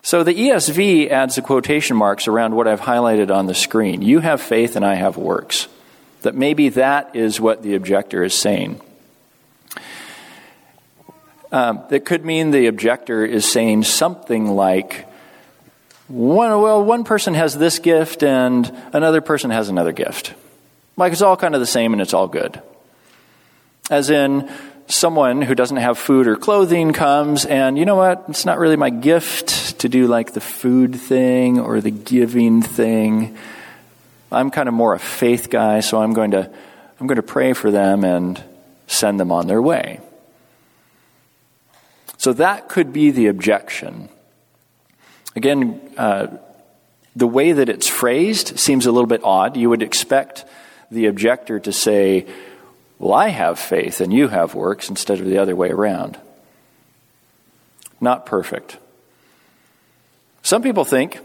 So 0.01 0.21
the 0.21 0.33
ESV 0.33 1.09
adds 1.09 1.35
the 1.35 1.41
quotation 1.41 1.95
marks 1.95 2.27
around 2.27 2.53
what 2.55 2.67
I've 2.67 2.81
highlighted 2.81 3.33
on 3.33 3.45
the 3.45 3.55
screen. 3.55 4.01
You 4.01 4.19
have 4.19 4.41
faith 4.41 4.75
and 4.75 4.85
I 4.85 4.95
have 4.95 5.15
works. 5.15 5.69
That 6.23 6.35
maybe 6.35 6.67
that 6.69 7.15
is 7.15 7.39
what 7.39 7.63
the 7.63 7.75
objector 7.75 8.21
is 8.21 8.33
saying. 8.33 8.81
Um, 11.53 11.83
it 11.89 12.03
could 12.03 12.25
mean 12.25 12.51
the 12.51 12.67
objector 12.67 13.23
is 13.23 13.49
saying 13.49 13.83
something 13.83 14.47
like, 14.47 15.07
one, 16.09 16.49
well, 16.49 16.83
one 16.83 17.05
person 17.05 17.33
has 17.33 17.57
this 17.57 17.79
gift 17.79 18.23
and 18.23 18.69
another 18.91 19.21
person 19.21 19.51
has 19.51 19.69
another 19.69 19.93
gift. 19.93 20.33
Like 20.97 21.13
it's 21.13 21.21
all 21.21 21.37
kind 21.37 21.55
of 21.55 21.61
the 21.61 21.65
same 21.65 21.93
and 21.93 22.01
it's 22.01 22.13
all 22.13 22.27
good. 22.27 22.61
As 23.89 24.09
in, 24.09 24.51
someone 24.87 25.41
who 25.41 25.55
doesn't 25.55 25.77
have 25.77 25.97
food 25.97 26.27
or 26.27 26.35
clothing 26.35 26.93
comes 26.93 27.45
and, 27.45 27.77
you 27.77 27.85
know 27.85 27.95
what, 27.95 28.25
it's 28.29 28.45
not 28.45 28.59
really 28.59 28.75
my 28.75 28.89
gift 28.89 29.79
to 29.79 29.89
do 29.89 30.07
like 30.07 30.33
the 30.33 30.41
food 30.41 30.95
thing 30.95 31.59
or 31.59 31.81
the 31.81 31.91
giving 31.91 32.61
thing. 32.61 33.37
I'm 34.31 34.51
kind 34.51 34.67
of 34.67 34.75
more 34.75 34.93
a 34.93 34.99
faith 34.99 35.49
guy, 35.49 35.79
so 35.79 36.01
I'm 36.01 36.13
going 36.13 36.31
to, 36.31 36.51
I'm 36.99 37.07
going 37.07 37.17
to 37.17 37.23
pray 37.23 37.53
for 37.53 37.71
them 37.71 38.03
and 38.03 38.41
send 38.87 39.19
them 39.19 39.31
on 39.31 39.47
their 39.47 39.61
way. 39.61 39.99
So 42.17 42.33
that 42.33 42.69
could 42.69 42.93
be 42.93 43.11
the 43.11 43.27
objection. 43.27 44.09
Again, 45.35 45.81
uh, 45.97 46.27
the 47.15 47.27
way 47.27 47.51
that 47.53 47.69
it's 47.69 47.87
phrased 47.87 48.59
seems 48.59 48.85
a 48.85 48.91
little 48.91 49.07
bit 49.07 49.21
odd. 49.23 49.57
You 49.57 49.69
would 49.69 49.83
expect 49.83 50.45
the 50.91 51.07
objector 51.07 51.59
to 51.59 51.71
say, 51.71 52.25
well, 52.99 53.13
I 53.13 53.29
have 53.29 53.59
faith 53.59 53.99
and 54.01 54.13
you 54.13 54.27
have 54.29 54.55
works 54.55 54.89
instead 54.89 55.19
of 55.19 55.25
the 55.25 55.37
other 55.37 55.55
way 55.55 55.69
around. 55.69 56.17
Not 57.99 58.25
perfect. 58.25 58.77
Some 60.41 60.61
people 60.61 60.85
think 60.85 61.19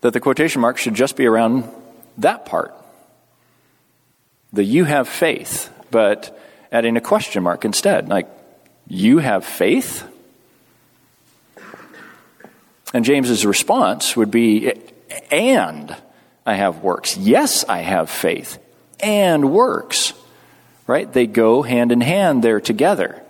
that 0.00 0.12
the 0.12 0.20
quotation 0.20 0.60
mark 0.60 0.78
should 0.78 0.94
just 0.94 1.16
be 1.16 1.26
around 1.26 1.68
that 2.18 2.46
part. 2.46 2.74
The 4.52 4.64
you 4.64 4.84
have 4.84 5.08
faith, 5.08 5.72
but 5.90 6.38
adding 6.72 6.96
a 6.96 7.00
question 7.00 7.42
mark 7.42 7.64
instead. 7.64 8.08
Like, 8.08 8.28
you 8.88 9.18
have 9.18 9.44
faith? 9.44 10.04
And 12.92 13.04
James's 13.04 13.46
response 13.46 14.16
would 14.16 14.30
be, 14.30 14.72
and 15.30 15.94
I 16.44 16.54
have 16.54 16.82
works. 16.82 17.16
Yes, 17.16 17.64
I 17.68 17.78
have 17.78 18.10
faith 18.10 18.58
and 19.02 19.52
works. 19.52 20.12
Right? 20.86 21.10
They 21.12 21.26
go 21.26 21.62
hand 21.62 21.92
in 21.92 22.00
hand, 22.00 22.42
they're 22.42 22.60
together. 22.60 23.22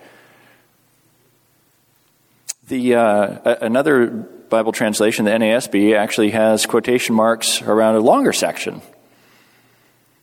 The, 2.69 2.95
uh, 2.95 3.57
another 3.61 4.07
Bible 4.07 4.73
translation, 4.73 5.25
the 5.25 5.33
NASB, 5.33 5.97
actually 5.97 6.31
has 6.31 6.67
quotation 6.67 7.15
marks 7.15 7.63
around 7.63 7.97
a 7.97 8.01
longer 8.01 8.33
section. 8.33 8.81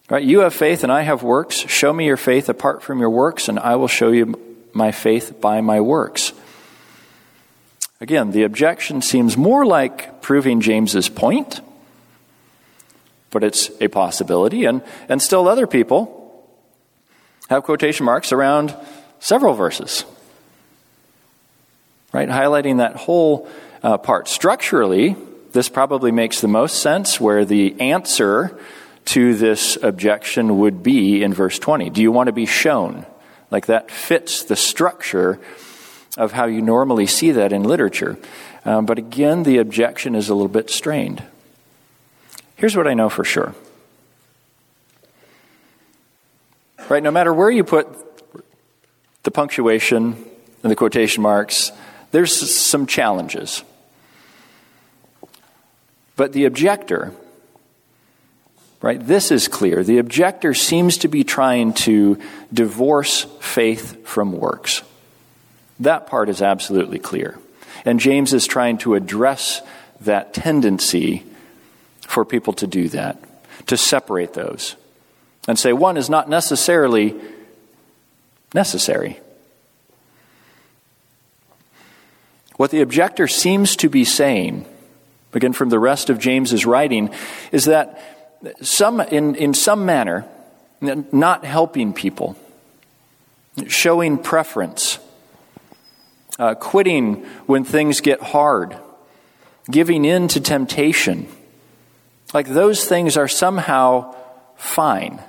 Right? 0.10 0.24
You 0.24 0.40
have 0.40 0.54
faith 0.54 0.84
and 0.84 0.92
I 0.92 1.02
have 1.02 1.24
works. 1.24 1.56
Show 1.56 1.92
me 1.92 2.06
your 2.06 2.18
faith 2.18 2.48
apart 2.50 2.82
from 2.82 3.00
your 3.00 3.10
works, 3.10 3.50
and 3.50 3.60
I 3.60 3.76
will 3.76 3.90
show 3.90 4.12
you 4.12 4.40
my 4.74 4.92
faith 4.92 5.42
by 5.42 5.62
my 5.62 5.82
works. 5.82 6.32
Again, 8.00 8.32
the 8.32 8.44
objection 8.44 9.02
seems 9.02 9.36
more 9.36 9.66
like 9.66 10.22
proving 10.22 10.62
James's 10.62 11.10
point 11.10 11.60
but 13.32 13.44
it's 13.44 13.70
a 13.82 13.88
possibility. 13.88 14.66
And, 14.66 14.82
and 15.10 15.22
still, 15.22 15.48
other 15.48 15.68
people 15.68 16.14
have 17.50 17.64
quotation 17.64 18.06
marks 18.06 18.32
around 18.32 18.76
several 19.20 19.54
verses, 19.54 20.06
right? 22.14 22.30
Highlighting 22.30 22.78
that 22.78 22.96
whole 22.96 23.48
uh, 23.84 23.98
part. 23.98 24.28
Structurally, 24.28 25.16
this 25.54 25.70
probably 25.70 26.12
makes 26.12 26.42
the 26.42 26.48
most 26.48 26.82
sense 26.82 27.20
where 27.20 27.46
the 27.46 27.80
answer 27.80 28.60
to 29.06 29.36
this 29.36 29.78
objection 29.82 30.60
would 30.60 30.84
be 30.84 31.24
in 31.24 31.34
verse 31.34 31.58
20. 31.60 31.90
Do 31.90 32.02
you 32.02 32.12
want 32.12 32.28
to 32.28 32.34
be 32.34 32.46
shown? 32.46 33.06
Like 33.50 33.68
that 33.68 33.90
fits 33.90 34.44
the 34.44 34.58
structure 34.58 35.40
of 36.18 36.34
how 36.34 36.46
you 36.46 36.62
normally 36.62 37.08
see 37.08 37.32
that 37.32 37.54
in 37.54 37.64
literature. 37.64 38.18
Um, 38.66 38.86
but 38.86 38.98
again, 38.98 39.44
the 39.44 39.60
objection 39.60 40.16
is 40.16 40.28
a 40.28 40.36
little 40.36 40.50
bit 40.50 40.70
strained. 40.70 41.24
Here's 42.58 42.76
what 42.76 42.88
I 42.88 42.94
know 42.94 43.10
for 43.10 43.24
sure. 43.24 43.56
Right, 46.90 47.02
no 47.02 47.12
matter 47.12 47.34
where 47.34 47.50
you 47.50 47.64
put 47.64 47.88
the 49.24 49.32
punctuation 49.32 50.26
and 50.64 50.72
the 50.72 50.76
quotation 50.76 51.24
marks, 51.24 51.72
there's 52.12 52.56
some 52.56 52.86
challenges. 52.86 53.64
But 56.16 56.34
the 56.34 56.46
objector 56.46 57.14
Right? 58.82 59.06
This 59.06 59.32
is 59.32 59.48
clear. 59.48 59.84
The 59.84 59.98
objector 59.98 60.54
seems 60.54 61.00
to 61.00 61.08
be 61.08 61.24
trying 61.24 61.74
to 61.74 62.20
divorce 62.54 63.26
faith 63.40 64.06
from 64.06 64.34
works. 64.34 64.84
That 65.80 66.08
part 66.08 66.30
is 66.30 66.42
absolutely 66.42 67.00
clear. 67.00 67.40
And 67.86 68.00
James 68.00 68.34
is 68.34 68.46
trying 68.46 68.78
to 68.80 68.94
address 68.94 69.62
that 70.02 70.34
tendency 70.34 71.24
for 72.08 72.26
people 72.26 72.54
to 72.54 72.66
do 72.66 72.90
that, 72.90 73.22
to 73.68 73.78
separate 73.78 74.34
those, 74.34 74.76
and 75.48 75.60
say 75.60 75.74
one 75.74 75.98
is 75.98 76.10
not 76.10 76.30
necessarily 76.30 77.14
necessary. 78.54 79.20
What 82.56 82.72
the 82.72 82.82
objector 82.82 83.28
seems 83.28 83.76
to 83.78 83.90
be 83.90 84.04
saying, 84.04 84.66
again 85.34 85.54
from 85.54 85.70
the 85.70 85.80
rest 85.80 86.10
of 86.10 86.18
James's 86.18 86.66
writing, 86.66 87.12
is 87.52 87.66
that 87.66 88.02
some, 88.62 89.00
in, 89.02 89.36
in 89.36 89.54
some 89.54 89.86
manner, 89.86 90.26
not 90.82 91.44
helping 91.44 91.94
people, 91.94 92.36
showing 93.68 94.18
preference, 94.18 95.00
uh, 96.40 96.56
quitting 96.56 97.26
when 97.48 97.64
things 97.64 98.02
get 98.02 98.22
hard, 98.22 98.78
giving 99.70 100.06
in 100.06 100.28
to 100.30 100.40
temptation, 100.40 101.28
like 102.34 102.48
those 102.48 102.86
things 102.86 103.18
are 103.18 103.28
somehow 103.28 104.16
fine 104.56 105.22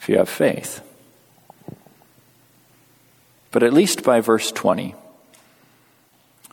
if 0.00 0.08
you 0.08 0.18
have 0.18 0.28
faith. 0.28 0.82
But 3.50 3.62
at 3.62 3.72
least 3.72 4.02
by 4.04 4.20
verse 4.20 4.52
20, 4.52 4.94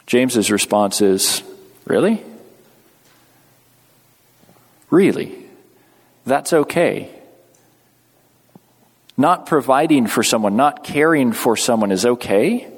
James's 0.05 0.51
response 0.51 1.01
is, 1.01 1.43
Really? 1.85 2.23
Really? 4.89 5.35
That's 6.25 6.53
okay. 6.53 7.09
Not 9.17 9.45
providing 9.45 10.07
for 10.07 10.23
someone, 10.23 10.55
not 10.55 10.83
caring 10.83 11.33
for 11.33 11.57
someone 11.57 11.91
is 11.91 12.05
okay. 12.05 12.72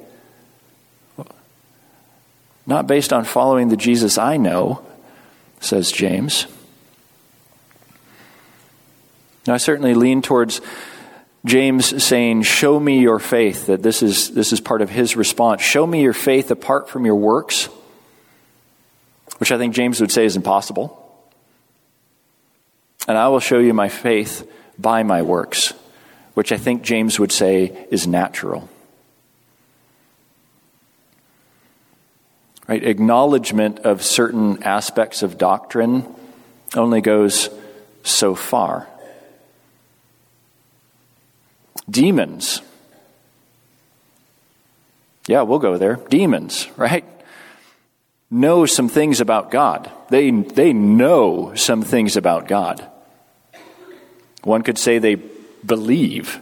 Not 2.68 2.88
based 2.88 3.14
on 3.14 3.26
following 3.26 3.70
the 3.70 3.78
Jesus 3.78 4.18
I 4.18 4.38
know, 4.38 4.84
says 5.60 5.92
James. 5.92 6.48
Now, 9.48 9.54
I 9.54 9.58
certainly 9.58 9.94
lean 9.94 10.22
towards 10.22 10.62
James 11.46 12.04
saying, 12.04 12.42
Show 12.42 12.80
me 12.80 13.00
your 13.00 13.20
faith, 13.20 13.68
that 13.68 13.84
this 13.84 14.02
is, 14.02 14.32
this 14.32 14.52
is 14.52 14.60
part 14.60 14.82
of 14.82 14.90
his 14.90 15.16
response. 15.16 15.62
Show 15.62 15.86
me 15.86 16.02
your 16.02 16.14
faith 16.14 16.50
apart 16.50 16.90
from 16.90 17.06
your 17.06 17.16
works, 17.16 17.70
which 19.38 19.52
I 19.52 19.58
think 19.58 19.76
James 19.76 20.02
would 20.02 20.12
say 20.12 20.26
is 20.26 20.36
impossible. 20.36 21.02
And 23.08 23.18
I 23.18 23.28
will 23.28 23.40
show 23.40 23.60
you 23.60 23.74
my 23.74 23.90
faith 23.90 24.50
by 24.80 25.04
my 25.04 25.22
works, 25.22 25.74
which 26.34 26.52
I 26.52 26.58
think 26.58 26.82
James 26.82 27.20
would 27.20 27.32
say 27.32 27.88
is 27.92 28.08
natural. 28.08 28.68
Right? 32.68 32.84
Acknowledgement 32.84 33.80
of 33.80 34.04
certain 34.04 34.64
aspects 34.64 35.22
of 35.22 35.38
doctrine 35.38 36.06
only 36.76 37.02
goes 37.02 37.50
so 38.04 38.34
far. 38.36 38.88
Demons. 41.90 42.62
Yeah, 45.28 45.44
we'll 45.44 45.60
go 45.60 45.78
there. 45.78 45.96
Demons, 46.10 46.68
right? 46.78 47.06
Know 48.32 48.66
some 48.66 48.90
things 48.90 49.22
about 49.22 49.52
God. 49.52 49.92
They, 50.10 50.32
they 50.32 50.74
know 50.74 51.54
some 51.56 51.84
things 51.84 52.18
about 52.18 52.48
God. 52.48 52.86
One 54.44 54.64
could 54.64 54.78
say 54.78 55.00
they 55.00 55.16
believe. 55.66 56.40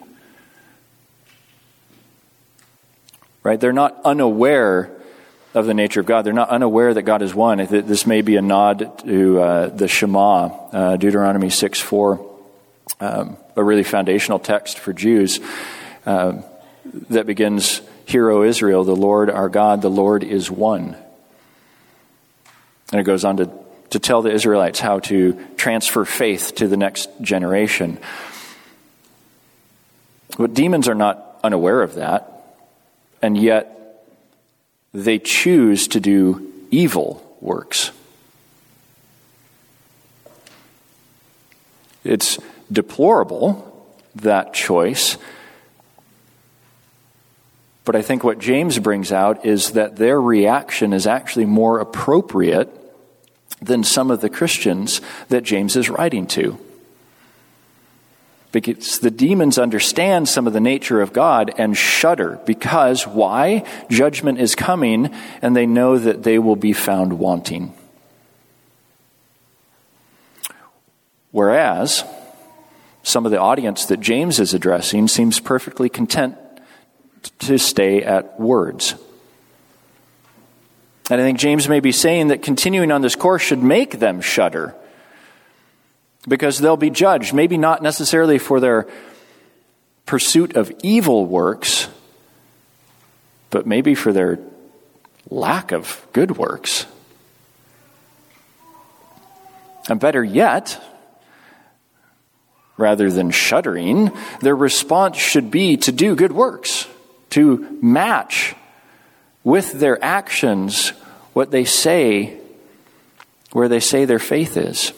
Right? 3.43 3.59
They're 3.59 3.73
not 3.73 3.99
unaware 4.05 4.91
of 5.53 5.65
the 5.65 5.73
nature 5.73 5.99
of 5.99 6.05
God. 6.05 6.23
They're 6.23 6.33
not 6.33 6.49
unaware 6.49 6.93
that 6.93 7.03
God 7.03 7.21
is 7.21 7.33
one. 7.33 7.59
This 7.59 8.07
may 8.07 8.21
be 8.21 8.35
a 8.37 8.41
nod 8.41 8.99
to 9.05 9.41
uh, 9.41 9.67
the 9.67 9.87
Shema, 9.87 10.45
uh, 10.47 10.97
Deuteronomy 10.97 11.49
6 11.49 11.79
4 11.79 12.33
um, 12.99 13.37
a 13.55 13.63
really 13.63 13.83
foundational 13.83 14.39
text 14.39 14.79
for 14.79 14.93
Jews 14.93 15.39
uh, 16.05 16.41
that 17.09 17.25
begins, 17.25 17.81
Hear, 18.05 18.29
O 18.29 18.43
Israel, 18.43 18.83
the 18.83 18.95
Lord 18.95 19.29
our 19.29 19.49
God, 19.49 19.81
the 19.81 19.89
Lord 19.89 20.23
is 20.23 20.49
one. 20.51 20.95
And 22.91 22.99
it 22.99 23.03
goes 23.03 23.23
on 23.25 23.37
to, 23.37 23.49
to 23.91 23.99
tell 23.99 24.21
the 24.21 24.31
Israelites 24.31 24.79
how 24.79 24.99
to 25.01 25.39
transfer 25.55 26.05
faith 26.05 26.55
to 26.55 26.67
the 26.67 26.77
next 26.77 27.09
generation. 27.21 27.99
But 30.37 30.53
demons 30.53 30.87
are 30.87 30.95
not 30.95 31.39
unaware 31.43 31.81
of 31.81 31.95
that, 31.95 32.29
and 33.21 33.37
yet 33.37 33.82
they 34.93 35.19
choose 35.19 35.87
to 35.89 35.99
do 35.99 36.51
evil 36.69 37.37
works. 37.41 37.91
It's 42.03 42.37
deplorable, 42.71 43.87
that 44.15 44.53
choice. 44.53 45.17
But 47.85 47.95
I 47.95 48.01
think 48.01 48.23
what 48.23 48.39
James 48.39 48.79
brings 48.79 49.11
out 49.11 49.45
is 49.45 49.71
that 49.71 49.95
their 49.95 50.21
reaction 50.21 50.93
is 50.93 51.07
actually 51.07 51.45
more 51.45 51.79
appropriate 51.79 52.69
than 53.61 53.83
some 53.83 54.11
of 54.11 54.21
the 54.21 54.29
Christians 54.29 55.01
that 55.29 55.43
James 55.43 55.75
is 55.75 55.89
writing 55.89 56.27
to. 56.27 56.57
Because 58.53 58.99
the 58.99 59.11
demons 59.11 59.57
understand 59.57 60.29
some 60.29 60.45
of 60.45 60.53
the 60.53 60.61
nature 60.61 61.01
of 61.01 61.11
God 61.11 61.51
and 61.57 61.75
shudder. 61.75 62.39
Because 62.45 63.07
why? 63.07 63.65
Judgment 63.89 64.39
is 64.39 64.53
coming, 64.53 65.11
and 65.41 65.55
they 65.55 65.65
know 65.65 65.97
that 65.97 66.21
they 66.21 66.37
will 66.37 66.55
be 66.55 66.71
found 66.71 67.17
wanting. 67.17 67.73
Whereas, 71.31 72.03
some 73.01 73.25
of 73.25 73.31
the 73.31 73.39
audience 73.39 73.87
that 73.87 73.99
James 73.99 74.39
is 74.39 74.53
addressing 74.53 75.07
seems 75.07 75.39
perfectly 75.39 75.89
content 75.89 76.37
to 77.39 77.57
stay 77.57 78.03
at 78.03 78.39
words. 78.39 78.93
And 81.09 81.19
I 81.19 81.23
think 81.23 81.39
James 81.39 81.67
may 81.67 81.79
be 81.79 81.91
saying 81.91 82.27
that 82.27 82.43
continuing 82.43 82.91
on 82.91 83.01
this 83.01 83.15
course 83.15 83.41
should 83.41 83.63
make 83.63 83.97
them 83.97 84.21
shudder 84.21 84.75
because 86.27 86.59
they'll 86.59 86.77
be 86.77 86.89
judged, 86.89 87.33
maybe 87.33 87.57
not 87.57 87.81
necessarily 87.81 88.37
for 88.37 88.59
their 88.59 88.87
pursuit 90.05 90.55
of 90.55 90.71
evil 90.83 91.25
works, 91.25 91.87
but 93.49 93.67
maybe 93.67 93.95
for 93.95 94.13
their 94.13 94.39
lack 95.29 95.71
of 95.71 96.05
good 96.13 96.37
works. 96.37 96.85
And 99.89 99.99
better 99.99 100.23
yet, 100.23 100.81
rather 102.77 103.11
than 103.11 103.31
shuddering, 103.31 104.11
their 104.41 104.55
response 104.55 105.17
should 105.17 105.51
be 105.51 105.77
to 105.77 105.91
do 105.91 106.15
good 106.15 106.31
works, 106.31 106.87
to 107.31 107.77
match 107.81 108.55
with 109.43 109.73
their 109.73 110.03
actions 110.03 110.89
what 111.33 111.51
they 111.51 111.65
say, 111.65 112.37
where 113.51 113.67
they 113.67 113.79
say 113.79 114.05
their 114.05 114.19
faith 114.19 114.55
is, 114.55 114.93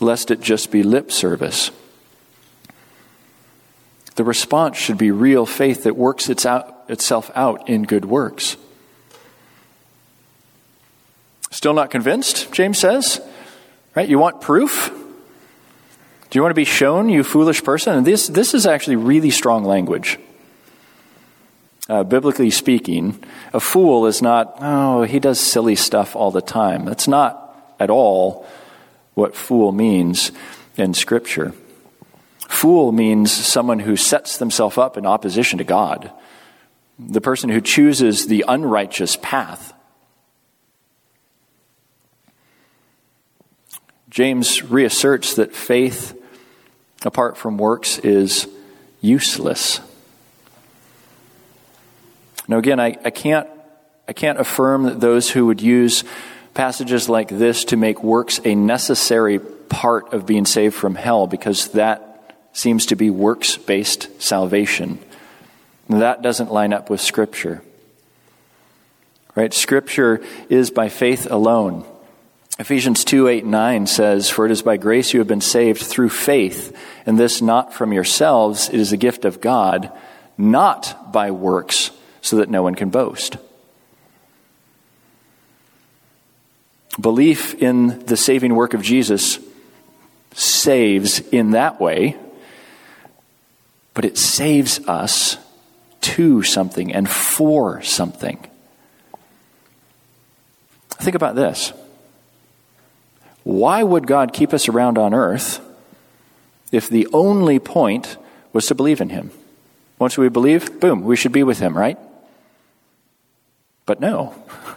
lest 0.00 0.30
it 0.30 0.40
just 0.40 0.70
be 0.70 0.82
lip 0.82 1.12
service. 1.12 1.70
The 4.16 4.24
response 4.24 4.76
should 4.76 4.98
be 4.98 5.10
real 5.10 5.46
faith 5.46 5.84
that 5.84 5.96
works 5.96 6.28
its 6.28 6.44
out, 6.44 6.84
itself 6.88 7.30
out 7.34 7.68
in 7.68 7.84
good 7.84 8.04
works. 8.04 8.56
Still 11.50 11.74
not 11.74 11.90
convinced, 11.90 12.52
James 12.52 12.78
says? 12.78 13.20
Right? 13.94 14.08
You 14.08 14.18
want 14.18 14.40
proof? 14.40 14.90
Do 14.90 16.38
you 16.38 16.42
want 16.42 16.50
to 16.50 16.54
be 16.54 16.64
shown, 16.64 17.08
you 17.08 17.24
foolish 17.24 17.64
person? 17.64 17.96
And 17.96 18.06
this, 18.06 18.28
this 18.28 18.54
is 18.54 18.66
actually 18.66 18.96
really 18.96 19.30
strong 19.30 19.64
language. 19.64 20.18
Uh, 21.88 22.04
biblically 22.04 22.50
speaking, 22.50 23.20
a 23.52 23.58
fool 23.58 24.06
is 24.06 24.22
not, 24.22 24.58
oh, 24.60 25.02
he 25.02 25.18
does 25.18 25.40
silly 25.40 25.74
stuff 25.74 26.14
all 26.14 26.30
the 26.30 26.40
time. 26.40 26.84
That's 26.84 27.08
not 27.08 27.74
at 27.80 27.90
all 27.90 28.46
what 29.20 29.36
fool 29.36 29.70
means 29.70 30.32
in 30.76 30.94
Scripture. 30.94 31.52
Fool 32.48 32.90
means 32.90 33.30
someone 33.30 33.78
who 33.78 33.96
sets 33.96 34.38
themselves 34.38 34.78
up 34.78 34.96
in 34.96 35.06
opposition 35.06 35.58
to 35.58 35.64
God, 35.64 36.10
the 36.98 37.20
person 37.20 37.50
who 37.50 37.60
chooses 37.60 38.26
the 38.26 38.44
unrighteous 38.48 39.16
path. 39.22 39.74
James 44.08 44.62
reasserts 44.64 45.34
that 45.34 45.54
faith 45.54 46.20
apart 47.04 47.36
from 47.36 47.58
works 47.58 47.98
is 47.98 48.48
useless. 49.00 49.80
Now, 52.48 52.58
again, 52.58 52.80
I, 52.80 52.96
I, 53.04 53.10
can't, 53.10 53.48
I 54.08 54.12
can't 54.12 54.40
affirm 54.40 54.84
that 54.84 54.98
those 54.98 55.30
who 55.30 55.46
would 55.46 55.60
use 55.60 56.04
passages 56.54 57.08
like 57.08 57.28
this 57.28 57.64
to 57.66 57.76
make 57.76 58.02
works 58.02 58.40
a 58.44 58.54
necessary 58.54 59.38
part 59.38 60.12
of 60.12 60.26
being 60.26 60.46
saved 60.46 60.74
from 60.74 60.94
hell 60.94 61.26
because 61.26 61.68
that 61.68 62.36
seems 62.52 62.86
to 62.86 62.96
be 62.96 63.10
works 63.10 63.56
based 63.56 64.08
salvation. 64.20 64.98
That 65.88 66.22
doesn't 66.22 66.52
line 66.52 66.72
up 66.72 66.90
with 66.90 67.00
Scripture. 67.00 67.62
Right? 69.34 69.54
Scripture 69.54 70.22
is 70.48 70.70
by 70.70 70.88
faith 70.88 71.30
alone. 71.30 71.84
Ephesians 72.58 73.04
2 73.04 73.28
8 73.28 73.46
9 73.46 73.86
says, 73.86 74.28
For 74.28 74.44
it 74.44 74.52
is 74.52 74.62
by 74.62 74.76
grace 74.76 75.14
you 75.14 75.20
have 75.20 75.28
been 75.28 75.40
saved 75.40 75.80
through 75.80 76.10
faith, 76.10 76.76
and 77.06 77.18
this 77.18 77.40
not 77.40 77.72
from 77.72 77.92
yourselves, 77.92 78.68
it 78.68 78.78
is 78.78 78.92
a 78.92 78.98
gift 78.98 79.24
of 79.24 79.40
God, 79.40 79.90
not 80.36 81.12
by 81.12 81.30
works, 81.30 81.90
so 82.20 82.36
that 82.36 82.50
no 82.50 82.62
one 82.62 82.74
can 82.74 82.90
boast. 82.90 83.38
Belief 86.98 87.54
in 87.62 88.04
the 88.06 88.16
saving 88.16 88.54
work 88.54 88.74
of 88.74 88.82
Jesus 88.82 89.38
saves 90.34 91.20
in 91.20 91.52
that 91.52 91.80
way, 91.80 92.16
but 93.94 94.04
it 94.04 94.18
saves 94.18 94.80
us 94.88 95.36
to 96.00 96.42
something 96.42 96.92
and 96.92 97.08
for 97.08 97.82
something. 97.82 98.38
Think 100.88 101.14
about 101.14 101.34
this. 101.34 101.72
Why 103.44 103.82
would 103.82 104.06
God 104.06 104.32
keep 104.32 104.52
us 104.52 104.68
around 104.68 104.98
on 104.98 105.14
earth 105.14 105.60
if 106.72 106.88
the 106.88 107.08
only 107.12 107.58
point 107.58 108.16
was 108.52 108.66
to 108.66 108.74
believe 108.74 109.00
in 109.00 109.08
Him? 109.08 109.30
Once 109.98 110.18
we 110.18 110.28
believe, 110.28 110.80
boom, 110.80 111.02
we 111.02 111.16
should 111.16 111.32
be 111.32 111.42
with 111.42 111.58
Him, 111.58 111.76
right? 111.76 111.98
But 113.86 114.00
no. 114.00 114.34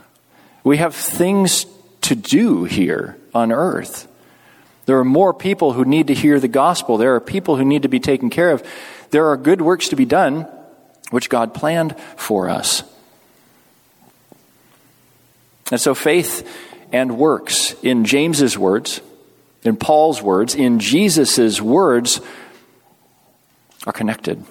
We 0.65 0.78
have 0.78 0.95
things 0.95 1.65
to 2.03 2.15
do 2.15 2.63
here 2.63 3.17
on 3.33 3.51
earth. 3.51 4.07
There 4.85 4.99
are 4.99 5.05
more 5.05 5.33
people 5.33 5.73
who 5.73 5.85
need 5.85 6.07
to 6.07 6.13
hear 6.13 6.39
the 6.39 6.47
gospel. 6.47 6.97
There 6.97 7.15
are 7.15 7.21
people 7.21 7.55
who 7.55 7.65
need 7.65 7.83
to 7.83 7.87
be 7.87 7.99
taken 7.99 8.29
care 8.29 8.51
of. 8.51 8.63
There 9.11 9.27
are 9.27 9.37
good 9.37 9.61
works 9.61 9.89
to 9.89 9.95
be 9.95 10.05
done, 10.05 10.47
which 11.09 11.29
God 11.29 11.53
planned 11.53 11.97
for 12.17 12.49
us. 12.49 12.83
And 15.71 15.79
so 15.79 15.95
faith 15.95 16.47
and 16.91 17.17
works, 17.17 17.75
in 17.81 18.05
James's 18.05 18.57
words, 18.57 19.01
in 19.63 19.77
Paul's 19.77 20.21
words, 20.21 20.55
in 20.55 20.79
Jesus' 20.79 21.61
words, 21.61 22.19
are 23.87 23.93
connected. 23.93 24.43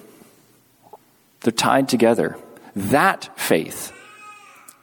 They're 1.41 1.51
tied 1.51 1.87
together. 1.87 2.37
That 2.75 3.39
faith, 3.39 3.93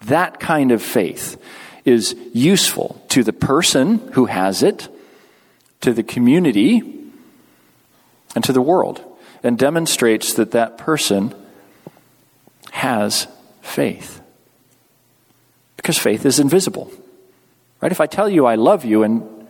that 0.02 0.38
kind 0.38 0.70
of 0.70 0.82
faith, 0.82 1.42
is 1.84 2.14
useful 2.32 3.02
to 3.08 3.22
the 3.22 3.32
person 3.32 3.98
who 4.12 4.26
has 4.26 4.62
it, 4.62 4.88
to 5.80 5.92
the 5.92 6.02
community, 6.02 6.82
and 8.34 8.44
to 8.44 8.52
the 8.52 8.62
world, 8.62 9.02
and 9.42 9.58
demonstrates 9.58 10.34
that 10.34 10.52
that 10.52 10.78
person 10.78 11.34
has 12.72 13.26
faith. 13.62 14.20
Because 15.76 15.98
faith 15.98 16.26
is 16.26 16.38
invisible. 16.38 16.92
Right? 17.80 17.90
If 17.90 18.00
I 18.00 18.06
tell 18.06 18.28
you 18.28 18.46
I 18.46 18.56
love 18.56 18.84
you 18.84 19.02
and, 19.02 19.48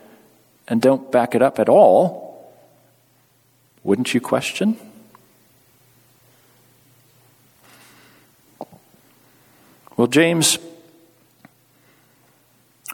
and 0.67 0.81
don't 0.81 1.11
back 1.11 1.35
it 1.35 1.41
up 1.41 1.59
at 1.59 1.67
all, 1.67 2.53
wouldn't 3.83 4.13
you 4.13 4.21
question? 4.21 4.77
Well, 9.97 10.07
James 10.07 10.57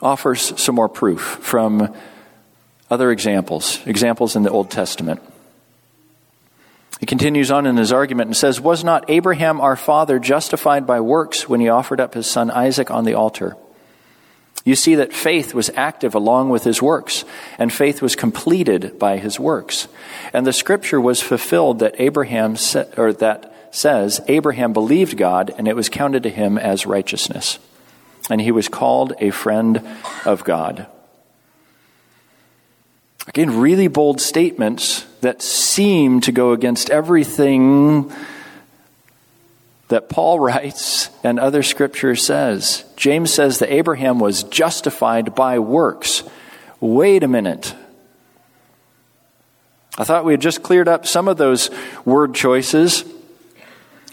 offers 0.01 0.59
some 0.61 0.75
more 0.75 0.89
proof 0.89 1.21
from 1.21 1.93
other 2.89 3.11
examples, 3.11 3.79
examples 3.85 4.35
in 4.35 4.43
the 4.43 4.51
Old 4.51 4.69
Testament. 4.69 5.21
He 6.99 7.05
continues 7.05 7.51
on 7.51 7.65
in 7.65 7.77
his 7.77 7.91
argument 7.91 8.27
and 8.27 8.37
says, 8.37 8.59
Was 8.59 8.83
not 8.83 9.09
Abraham 9.09 9.61
our 9.61 9.75
father 9.75 10.19
justified 10.19 10.87
by 10.87 10.99
works 10.99 11.47
when 11.47 11.59
he 11.59 11.69
offered 11.69 11.99
up 11.99 12.13
his 12.13 12.27
son 12.27 12.49
Isaac 12.49 12.89
on 12.89 13.03
the 13.03 13.13
altar? 13.13 13.55
You 14.65 14.75
see 14.75 14.95
that 14.95 15.13
faith 15.13 15.53
was 15.53 15.69
active 15.75 16.15
along 16.15 16.49
with 16.49 16.63
his 16.63 16.81
works, 16.81 17.23
and 17.57 17.71
faith 17.71 18.01
was 18.01 18.15
completed 18.15 18.99
by 18.99 19.17
his 19.17 19.39
works. 19.39 19.87
And 20.33 20.45
the 20.45 20.51
scripture 20.51 20.99
was 20.99 21.21
fulfilled 21.21 21.79
that 21.79 21.95
Abraham 21.99 22.57
sa- 22.57 22.85
or 22.97 23.13
that 23.13 23.53
says 23.71 24.19
Abraham 24.27 24.73
believed 24.73 25.17
God 25.17 25.53
and 25.57 25.67
it 25.67 25.75
was 25.75 25.89
counted 25.89 26.23
to 26.23 26.29
him 26.29 26.57
as 26.57 26.85
righteousness. 26.85 27.59
And 28.29 28.41
he 28.41 28.51
was 28.51 28.67
called 28.67 29.13
a 29.19 29.31
friend 29.31 29.81
of 30.25 30.43
God. 30.43 30.87
Again, 33.27 33.59
really 33.59 33.87
bold 33.87 34.21
statements 34.21 35.03
that 35.21 35.41
seem 35.41 36.21
to 36.21 36.31
go 36.31 36.53
against 36.53 36.89
everything 36.89 38.11
that 39.89 40.09
Paul 40.09 40.39
writes 40.39 41.09
and 41.23 41.39
other 41.39 41.61
scripture 41.61 42.15
says. 42.15 42.85
James 42.95 43.33
says 43.33 43.59
that 43.59 43.71
Abraham 43.71 44.19
was 44.19 44.43
justified 44.43 45.35
by 45.35 45.59
works. 45.59 46.23
Wait 46.79 47.23
a 47.23 47.27
minute. 47.27 47.75
I 49.97 50.03
thought 50.03 50.25
we 50.25 50.33
had 50.33 50.41
just 50.41 50.61
cleared 50.61 50.87
up 50.87 51.07
some 51.07 51.27
of 51.27 51.37
those 51.37 51.71
word 52.05 52.35
choices, 52.35 53.03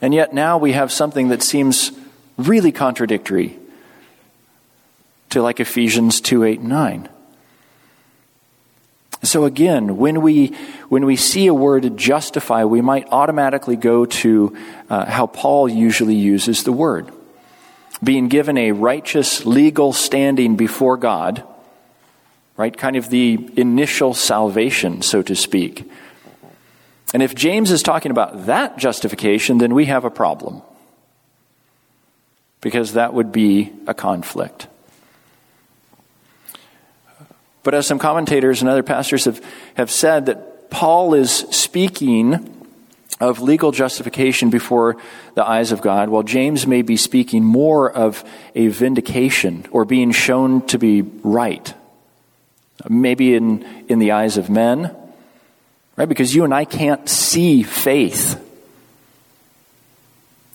and 0.00 0.14
yet 0.14 0.32
now 0.32 0.56
we 0.56 0.72
have 0.72 0.90
something 0.90 1.28
that 1.28 1.42
seems 1.42 1.92
really 2.38 2.72
contradictory 2.72 3.58
to 5.34 5.42
like 5.42 5.60
Ephesians 5.60 6.20
2 6.20 6.44
8 6.44 6.60
and 6.60 6.68
9. 6.68 7.08
So 9.22 9.44
again, 9.44 9.96
when 9.96 10.22
we, 10.22 10.48
when 10.88 11.06
we 11.06 11.16
see 11.16 11.46
a 11.46 11.54
word 11.54 11.96
justify, 11.96 12.64
we 12.64 12.80
might 12.80 13.08
automatically 13.10 13.76
go 13.76 14.06
to 14.06 14.56
uh, 14.88 15.06
how 15.06 15.26
Paul 15.26 15.68
usually 15.68 16.14
uses 16.14 16.64
the 16.64 16.72
word. 16.72 17.10
Being 18.02 18.28
given 18.28 18.58
a 18.58 18.72
righteous 18.72 19.46
legal 19.46 19.92
standing 19.92 20.56
before 20.56 20.96
God, 20.96 21.42
right? 22.56 22.76
Kind 22.76 22.96
of 22.96 23.08
the 23.08 23.50
initial 23.56 24.14
salvation, 24.14 25.02
so 25.02 25.22
to 25.22 25.34
speak. 25.34 25.90
And 27.12 27.22
if 27.22 27.34
James 27.34 27.70
is 27.70 27.82
talking 27.82 28.10
about 28.10 28.46
that 28.46 28.76
justification, 28.76 29.58
then 29.58 29.74
we 29.74 29.86
have 29.86 30.04
a 30.04 30.10
problem. 30.10 30.62
Because 32.60 32.92
that 32.92 33.14
would 33.14 33.32
be 33.32 33.72
a 33.86 33.94
conflict. 33.94 34.68
But 37.64 37.74
as 37.74 37.86
some 37.86 37.98
commentators 37.98 38.60
and 38.60 38.70
other 38.70 38.84
pastors 38.84 39.24
have, 39.24 39.44
have 39.74 39.90
said, 39.90 40.26
that 40.26 40.70
Paul 40.70 41.14
is 41.14 41.32
speaking 41.32 42.50
of 43.20 43.40
legal 43.40 43.72
justification 43.72 44.50
before 44.50 44.96
the 45.34 45.48
eyes 45.48 45.72
of 45.72 45.80
God, 45.80 46.08
while 46.08 46.22
James 46.22 46.66
may 46.66 46.82
be 46.82 46.96
speaking 46.96 47.42
more 47.42 47.90
of 47.90 48.22
a 48.54 48.68
vindication 48.68 49.66
or 49.70 49.84
being 49.84 50.12
shown 50.12 50.66
to 50.66 50.78
be 50.78 51.02
right. 51.02 51.74
Maybe 52.88 53.34
in, 53.34 53.64
in 53.88 53.98
the 53.98 54.12
eyes 54.12 54.36
of 54.36 54.50
men, 54.50 54.94
right? 55.96 56.08
Because 56.08 56.34
you 56.34 56.44
and 56.44 56.52
I 56.52 56.64
can't 56.64 57.08
see 57.08 57.62
faith. 57.62 58.40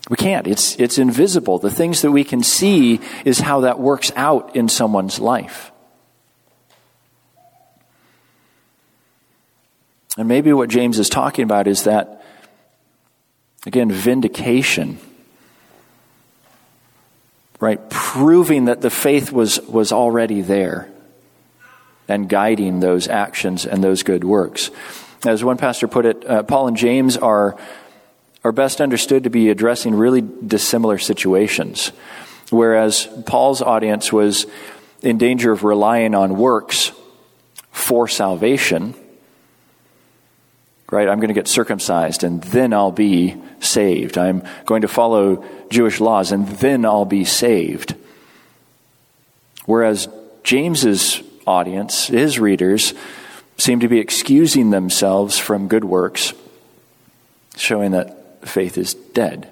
We 0.09 0.17
can't. 0.17 0.45
It's, 0.45 0.75
it's 0.75 0.97
invisible. 0.97 1.59
The 1.59 1.71
things 1.71 2.01
that 2.01 2.11
we 2.11 2.23
can 2.23 2.43
see 2.43 2.99
is 3.25 3.39
how 3.39 3.61
that 3.61 3.79
works 3.79 4.11
out 4.15 4.55
in 4.55 4.67
someone's 4.67 5.19
life. 5.19 5.71
And 10.17 10.27
maybe 10.27 10.51
what 10.53 10.69
James 10.69 10.99
is 10.99 11.09
talking 11.09 11.43
about 11.43 11.67
is 11.67 11.83
that, 11.83 12.23
again, 13.65 13.91
vindication. 13.91 14.99
Right? 17.59 17.89
Proving 17.89 18.65
that 18.65 18.81
the 18.81 18.89
faith 18.89 19.31
was, 19.31 19.59
was 19.61 19.91
already 19.91 20.41
there 20.41 20.89
and 22.07 22.27
guiding 22.27 22.79
those 22.79 23.07
actions 23.07 23.65
and 23.65 23.83
those 23.83 24.03
good 24.03 24.23
works. 24.23 24.71
As 25.25 25.43
one 25.43 25.57
pastor 25.57 25.87
put 25.87 26.05
it, 26.05 26.25
uh, 26.25 26.43
Paul 26.43 26.69
and 26.69 26.77
James 26.77 27.17
are, 27.17 27.57
are 28.43 28.51
best 28.51 28.81
understood 28.81 29.25
to 29.25 29.29
be 29.29 29.49
addressing 29.49 29.93
really 29.93 30.21
dissimilar 30.21 30.97
situations. 30.97 31.91
Whereas 32.49 33.07
Paul's 33.25 33.61
audience 33.61 34.11
was 34.11 34.47
in 35.01 35.17
danger 35.17 35.51
of 35.51 35.63
relying 35.63 36.15
on 36.15 36.37
works 36.37 36.93
for 37.71 38.07
salvation, 38.07 38.95
right? 40.91 41.07
I'm 41.07 41.19
going 41.19 41.29
to 41.29 41.33
get 41.33 41.47
circumcised 41.47 42.23
and 42.23 42.41
then 42.43 42.73
I'll 42.73 42.91
be 42.91 43.35
saved. 43.59 44.17
I'm 44.17 44.43
going 44.65 44.81
to 44.81 44.87
follow 44.87 45.43
Jewish 45.69 45.99
laws 45.99 46.31
and 46.31 46.47
then 46.47 46.85
I'll 46.85 47.05
be 47.05 47.25
saved. 47.25 47.95
Whereas 49.65 50.07
James's 50.43 51.21
audience, 51.45 52.07
his 52.07 52.39
readers, 52.39 52.93
seem 53.57 53.81
to 53.81 53.87
be 53.87 53.99
excusing 53.99 54.69
themselves 54.69 55.37
from 55.37 55.67
good 55.67 55.83
works, 55.83 56.33
showing 57.57 57.91
that 57.91 58.47
faith 58.47 58.77
is 58.77 58.93
dead. 58.93 59.51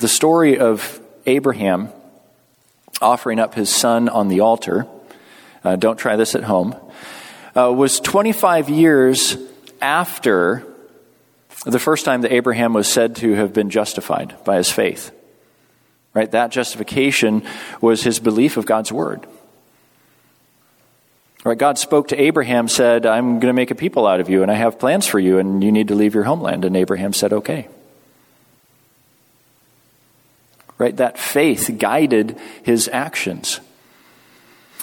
The 0.00 0.08
story 0.08 0.58
of 0.58 1.00
Abraham 1.26 1.90
offering 3.00 3.38
up 3.38 3.54
his 3.54 3.74
son 3.74 4.08
on 4.08 4.28
the 4.28 4.40
altar, 4.40 4.86
uh, 5.64 5.76
don't 5.76 5.96
try 5.96 6.16
this 6.16 6.34
at 6.34 6.44
home, 6.44 6.76
uh, 7.58 7.72
was 7.72 7.98
25 7.98 8.70
years 8.70 9.36
after 9.80 10.64
the 11.66 11.78
first 11.78 12.04
time 12.04 12.22
that 12.22 12.32
Abraham 12.32 12.72
was 12.72 12.86
said 12.86 13.16
to 13.16 13.34
have 13.34 13.52
been 13.52 13.68
justified 13.68 14.36
by 14.44 14.58
his 14.58 14.70
faith. 14.70 15.10
Right? 16.14 16.30
That 16.30 16.52
justification 16.52 17.44
was 17.80 18.02
his 18.02 18.20
belief 18.20 18.56
of 18.56 18.66
God's 18.66 18.92
word. 18.92 19.26
Right? 21.42 21.58
God 21.58 21.78
spoke 21.78 22.08
to 22.08 22.20
Abraham, 22.20 22.68
said, 22.68 23.06
I'm 23.06 23.40
going 23.40 23.48
to 23.48 23.52
make 23.52 23.72
a 23.72 23.74
people 23.74 24.06
out 24.06 24.20
of 24.20 24.28
you, 24.28 24.42
and 24.42 24.50
I 24.50 24.54
have 24.54 24.78
plans 24.78 25.06
for 25.06 25.18
you, 25.18 25.38
and 25.38 25.62
you 25.62 25.72
need 25.72 25.88
to 25.88 25.94
leave 25.96 26.14
your 26.14 26.24
homeland. 26.24 26.64
And 26.64 26.76
Abraham 26.76 27.12
said, 27.12 27.32
Okay. 27.32 27.68
Right? 30.76 30.96
That 30.96 31.18
faith 31.18 31.76
guided 31.76 32.38
his 32.62 32.88
actions. 32.92 33.58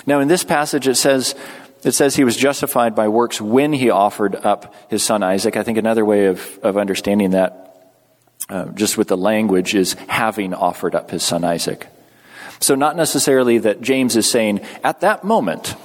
Now, 0.06 0.20
in 0.20 0.28
this 0.28 0.44
passage, 0.44 0.88
it 0.90 0.96
says, 0.96 1.36
it 1.86 1.94
says 1.94 2.16
he 2.16 2.24
was 2.24 2.36
justified 2.36 2.96
by 2.96 3.08
works 3.10 3.40
when 3.40 3.72
he 3.72 3.92
offered 3.92 4.36
up 4.36 4.74
his 4.90 5.04
son 5.04 5.22
Isaac. 5.22 5.56
I 5.56 5.62
think 5.62 5.78
another 5.78 6.04
way 6.04 6.26
of, 6.26 6.60
of 6.64 6.78
understanding 6.78 7.32
that, 7.32 7.94
uh, 8.50 8.66
just 8.70 8.98
with 8.98 9.08
the 9.08 9.16
language, 9.16 9.76
is 9.76 9.94
having 10.08 10.56
offered 10.56 10.96
up 10.96 11.12
his 11.12 11.24
son 11.24 11.44
Isaac. 11.44 11.86
So, 12.60 12.74
not 12.74 12.96
necessarily 12.96 13.60
that 13.60 13.82
James 13.82 14.16
is 14.16 14.28
saying, 14.28 14.62
at 14.84 15.02
that 15.02 15.24
moment, 15.24 15.76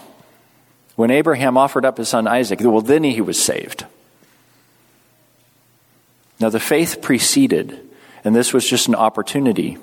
when 0.97 1.11
Abraham 1.11 1.59
offered 1.59 1.85
up 1.85 1.99
his 1.99 2.09
son 2.09 2.27
Isaac, 2.27 2.61
well, 2.63 2.81
then 2.81 3.05
he 3.05 3.21
was 3.21 3.43
saved. 3.43 3.85
Now, 6.41 6.49
the 6.49 6.61
faith 6.61 7.03
preceded, 7.03 7.79
and 8.25 8.35
this 8.35 8.55
was 8.55 8.67
just 8.67 8.89
an 8.89 8.95
opportunity 8.95 9.77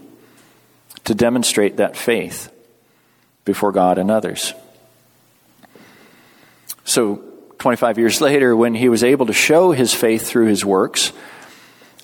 to 1.03 1.13
demonstrate 1.13 1.77
that 1.77 1.95
faith 1.95 2.51
before 3.45 3.71
God 3.71 3.99
and 3.99 4.09
others. 4.09 4.55
So, 6.87 7.17
25 7.59 7.97
years 7.97 8.21
later, 8.21 8.55
when 8.55 8.73
he 8.73 8.87
was 8.87 9.03
able 9.03 9.25
to 9.25 9.33
show 9.33 9.73
his 9.73 9.93
faith 9.93 10.25
through 10.25 10.45
his 10.45 10.63
works, 10.63 11.11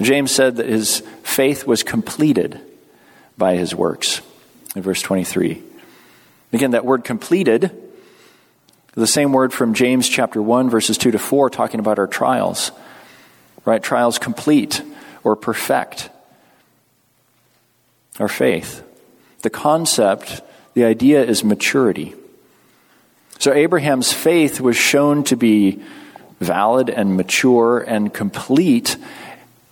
James 0.01 0.29
said 0.29 0.57
that 0.57 0.65
his 0.65 0.99
faith 1.23 1.65
was 1.65 1.83
completed 1.83 2.59
by 3.37 3.55
his 3.55 3.73
works 3.73 4.21
in 4.75 4.81
verse 4.81 5.01
23. 5.01 5.63
Again, 6.51 6.71
that 6.71 6.83
word 6.83 7.05
completed, 7.05 7.71
the 8.93 9.07
same 9.07 9.31
word 9.31 9.53
from 9.53 9.73
James 9.73 10.09
chapter 10.09 10.41
1, 10.41 10.69
verses 10.69 10.97
2 10.97 11.11
to 11.11 11.19
4, 11.19 11.49
talking 11.49 11.79
about 11.79 11.97
our 11.97 12.05
trials. 12.05 12.73
Right? 13.63 13.81
Trials 13.81 14.19
complete 14.19 14.83
or 15.23 15.37
perfect 15.37 16.09
our 18.19 18.27
faith. 18.27 18.83
The 19.43 19.49
concept, 19.49 20.41
the 20.73 20.83
idea 20.83 21.23
is 21.23 21.41
maturity. 21.41 22.15
So 23.39 23.53
Abraham's 23.53 24.13
faith 24.13 24.61
was 24.61 24.77
shown 24.77 25.23
to 25.25 25.35
be 25.35 25.81
valid 26.39 26.89
and 26.89 27.17
mature 27.17 27.79
and 27.79 28.13
complete 28.13 28.97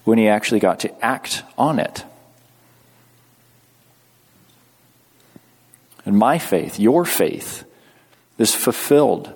when 0.03 0.17
he 0.17 0.27
actually 0.27 0.59
got 0.59 0.81
to 0.81 1.05
act 1.05 1.43
on 1.57 1.79
it. 1.79 2.03
And 6.05 6.17
my 6.17 6.39
faith, 6.39 6.79
your 6.79 7.05
faith, 7.05 7.63
is 8.37 8.55
fulfilled, 8.55 9.33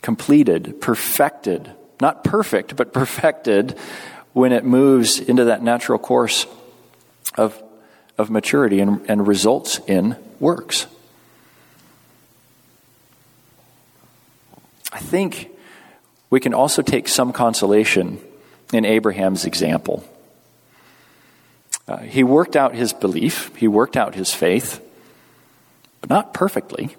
completed, 0.00 0.80
perfected. 0.80 1.70
Not 2.00 2.24
perfect, 2.24 2.74
but 2.74 2.92
perfected 2.92 3.78
when 4.32 4.52
it 4.52 4.64
moves 4.64 5.20
into 5.20 5.44
that 5.44 5.62
natural 5.62 5.98
course 5.98 6.46
of 7.36 7.62
of 8.16 8.30
maturity 8.30 8.80
and, 8.80 9.04
and 9.08 9.26
results 9.26 9.80
in 9.86 10.16
works. 10.40 10.86
I 14.94 15.00
think 15.00 15.50
we 16.30 16.38
can 16.38 16.54
also 16.54 16.80
take 16.80 17.08
some 17.08 17.32
consolation 17.32 18.20
in 18.72 18.84
Abraham's 18.84 19.44
example. 19.44 20.04
Uh, 21.88 21.98
he 21.98 22.22
worked 22.22 22.54
out 22.54 22.76
his 22.76 22.92
belief, 22.92 23.54
he 23.56 23.66
worked 23.66 23.96
out 23.96 24.14
his 24.14 24.32
faith, 24.32 24.80
but 26.00 26.08
not 26.08 26.32
perfectly. 26.32 26.96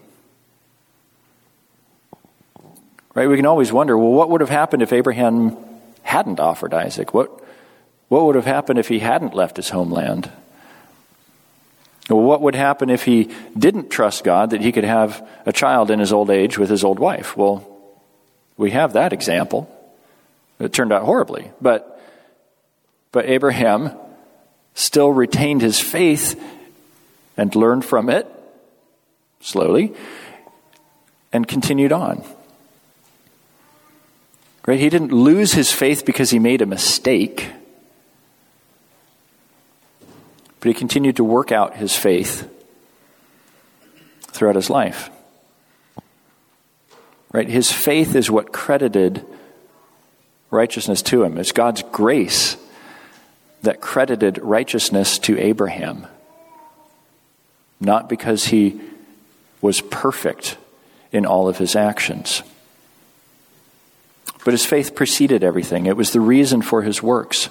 Right? 3.13 3.29
We 3.29 3.37
can 3.37 3.45
always 3.45 3.71
wonder 3.71 3.97
well, 3.97 4.11
what 4.11 4.29
would 4.29 4.41
have 4.41 4.49
happened 4.49 4.81
if 4.81 4.91
Abraham 4.91 5.57
hadn't 6.03 6.41
offered 6.41 6.73
Isaac? 6.73 7.13
What, 7.13 7.31
what 8.09 8.25
would 8.25 8.35
have 8.35 8.45
happened 8.45 8.77
if 8.77 8.89
he 8.89 8.99
hadn't 8.99 9.33
left 9.33 9.55
his 9.55 9.69
homeland? 9.69 10.29
Well, 12.09 12.21
what 12.21 12.41
would 12.41 12.55
happen 12.55 12.89
if 12.89 13.05
he 13.05 13.33
didn't 13.57 13.89
trust 13.89 14.25
God 14.25 14.49
that 14.49 14.61
he 14.61 14.73
could 14.73 14.83
have 14.83 15.25
a 15.45 15.53
child 15.53 15.89
in 15.89 15.99
his 15.99 16.11
old 16.11 16.29
age 16.29 16.57
with 16.57 16.69
his 16.69 16.83
old 16.83 16.99
wife? 16.99 17.37
Well, 17.37 17.74
we 18.57 18.71
have 18.71 18.93
that 18.93 19.13
example. 19.13 19.69
It 20.59 20.71
turned 20.73 20.93
out 20.93 21.03
horribly, 21.03 21.51
but 21.61 21.91
but 23.11 23.29
Abraham 23.29 23.97
still 24.73 25.09
retained 25.09 25.61
his 25.61 25.79
faith 25.79 26.41
and 27.37 27.55
learned 27.55 27.85
from 27.85 28.09
it 28.09 28.27
slowly 29.39 29.93
and 31.31 31.47
continued 31.47 31.91
on. 31.91 32.23
Right? 34.65 34.79
He 34.79 34.89
didn't 34.89 35.11
lose 35.11 35.53
his 35.53 35.71
faith 35.71 36.05
because 36.05 36.29
he 36.29 36.39
made 36.39 36.61
a 36.61 36.65
mistake. 36.65 37.51
But 40.59 40.67
he 40.67 40.73
continued 40.73 41.17
to 41.17 41.23
work 41.23 41.51
out 41.51 41.77
his 41.77 41.95
faith 41.95 42.49
throughout 44.21 44.55
his 44.55 44.69
life. 44.69 45.09
Right? 47.35 47.49
His 47.49 47.69
faith 47.69 48.15
is 48.15 48.31
what 48.31 48.53
credited 48.53 49.25
righteousness 50.51 51.01
to 51.01 51.25
him. 51.25 51.37
It's 51.37 51.51
God's 51.51 51.83
grace 51.91 52.55
that 53.61 53.81
credited 53.81 54.37
righteousness 54.37 55.19
to 55.19 55.37
Abraham. 55.37 56.07
Not 57.81 58.07
because 58.07 58.45
he 58.45 58.79
was 59.59 59.81
perfect 59.81 60.55
in 61.11 61.25
all 61.25 61.49
of 61.49 61.57
his 61.57 61.75
actions. 61.75 62.41
But 64.45 64.53
his 64.53 64.65
faith 64.65 64.95
preceded 64.95 65.43
everything, 65.43 65.87
it 65.87 65.97
was 65.97 66.13
the 66.13 66.21
reason 66.21 66.61
for 66.61 66.83
his 66.83 67.03
works. 67.03 67.49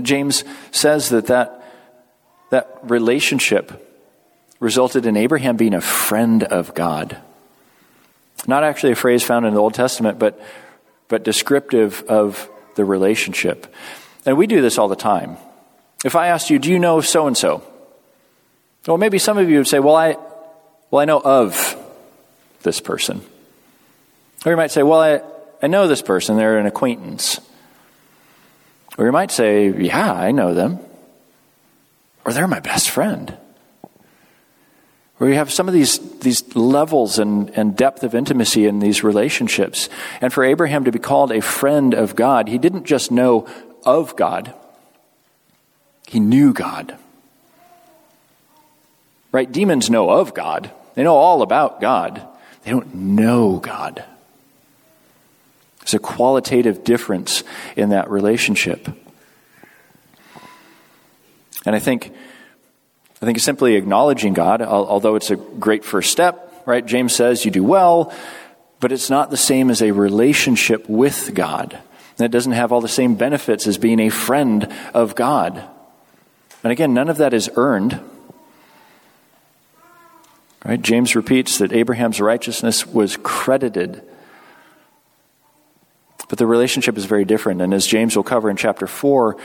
James 0.00 0.44
says 0.70 1.08
that, 1.08 1.26
that 1.26 1.60
that 2.50 2.78
relationship 2.84 3.84
resulted 4.60 5.06
in 5.06 5.16
Abraham 5.16 5.56
being 5.56 5.74
a 5.74 5.80
friend 5.80 6.44
of 6.44 6.72
God. 6.72 7.20
Not 8.46 8.64
actually 8.64 8.92
a 8.92 8.96
phrase 8.96 9.22
found 9.22 9.46
in 9.46 9.54
the 9.54 9.60
Old 9.60 9.74
Testament, 9.74 10.18
but, 10.18 10.40
but 11.08 11.22
descriptive 11.22 12.02
of 12.08 12.48
the 12.74 12.84
relationship. 12.84 13.72
And 14.26 14.36
we 14.36 14.46
do 14.46 14.60
this 14.60 14.78
all 14.78 14.88
the 14.88 14.96
time. 14.96 15.36
If 16.04 16.16
I 16.16 16.28
asked 16.28 16.50
you, 16.50 16.58
do 16.58 16.70
you 16.70 16.78
know 16.78 17.00
so 17.00 17.26
and 17.26 17.36
so? 17.36 17.62
Well, 18.86 18.98
maybe 18.98 19.18
some 19.18 19.38
of 19.38 19.48
you 19.48 19.58
would 19.58 19.68
say, 19.68 19.78
well, 19.78 19.94
I, 19.94 20.16
well, 20.90 21.00
I 21.00 21.04
know 21.04 21.20
of 21.20 21.76
this 22.62 22.80
person. 22.80 23.22
Or 24.44 24.50
you 24.50 24.56
might 24.56 24.72
say, 24.72 24.82
well, 24.82 25.00
I, 25.00 25.20
I 25.62 25.68
know 25.68 25.86
this 25.86 26.02
person, 26.02 26.36
they're 26.36 26.58
an 26.58 26.66
acquaintance. 26.66 27.40
Or 28.98 29.06
you 29.06 29.12
might 29.12 29.30
say, 29.30 29.68
Yeah, 29.68 30.12
I 30.12 30.32
know 30.32 30.54
them. 30.54 30.78
Or 32.24 32.32
they're 32.32 32.48
my 32.48 32.60
best 32.60 32.90
friend. 32.90 33.36
Or 35.20 35.28
you 35.28 35.34
have 35.34 35.52
some 35.52 35.68
of 35.68 35.74
these, 35.74 35.98
these 36.18 36.56
levels 36.56 37.18
and, 37.18 37.50
and 37.50 37.76
depth 37.76 38.02
of 38.02 38.14
intimacy 38.14 38.66
in 38.66 38.80
these 38.80 39.04
relationships. 39.04 39.88
And 40.20 40.32
for 40.32 40.42
Abraham 40.42 40.84
to 40.84 40.92
be 40.92 40.98
called 40.98 41.30
a 41.30 41.40
friend 41.40 41.94
of 41.94 42.16
God, 42.16 42.48
he 42.48 42.58
didn't 42.58 42.84
just 42.84 43.10
know 43.10 43.46
of 43.84 44.16
God, 44.16 44.54
he 46.08 46.20
knew 46.20 46.52
God. 46.52 46.96
Right? 49.30 49.50
Demons 49.50 49.88
know 49.88 50.10
of 50.10 50.34
God, 50.34 50.70
they 50.94 51.04
know 51.04 51.16
all 51.16 51.42
about 51.42 51.80
God, 51.80 52.26
they 52.64 52.70
don't 52.70 52.94
know 52.94 53.58
God. 53.58 54.04
There's 55.80 55.94
a 55.94 55.98
qualitative 55.98 56.84
difference 56.84 57.42
in 57.76 57.90
that 57.90 58.08
relationship. 58.08 58.88
And 61.64 61.74
I 61.74 61.80
think, 61.80 62.12
I 63.22 63.24
think 63.24 63.38
simply 63.38 63.76
acknowledging 63.76 64.32
God, 64.32 64.62
although 64.62 65.14
it's 65.14 65.30
a 65.30 65.36
great 65.36 65.84
first 65.84 66.10
step, 66.10 66.64
right? 66.66 66.84
James 66.84 67.14
says 67.14 67.44
you 67.44 67.52
do 67.52 67.62
well, 67.62 68.12
but 68.80 68.90
it's 68.90 69.08
not 69.08 69.30
the 69.30 69.36
same 69.36 69.70
as 69.70 69.80
a 69.80 69.92
relationship 69.92 70.88
with 70.88 71.32
God. 71.32 71.78
And 72.18 72.26
it 72.26 72.32
doesn't 72.32 72.52
have 72.52 72.72
all 72.72 72.80
the 72.80 72.88
same 72.88 73.14
benefits 73.14 73.68
as 73.68 73.78
being 73.78 74.00
a 74.00 74.08
friend 74.08 74.70
of 74.92 75.14
God. 75.14 75.62
And 76.64 76.72
again, 76.72 76.94
none 76.94 77.08
of 77.08 77.18
that 77.18 77.32
is 77.32 77.48
earned. 77.54 78.00
Right? 80.64 80.82
James 80.82 81.14
repeats 81.14 81.58
that 81.58 81.72
Abraham's 81.72 82.20
righteousness 82.20 82.86
was 82.86 83.16
credited 83.22 84.02
but 86.28 86.38
the 86.38 86.46
relationship 86.46 86.96
is 86.96 87.04
very 87.04 87.26
different. 87.26 87.60
And 87.60 87.74
as 87.74 87.86
James 87.86 88.16
will 88.16 88.22
cover 88.22 88.48
in 88.48 88.56
chapter 88.56 88.86
4, 88.86 89.36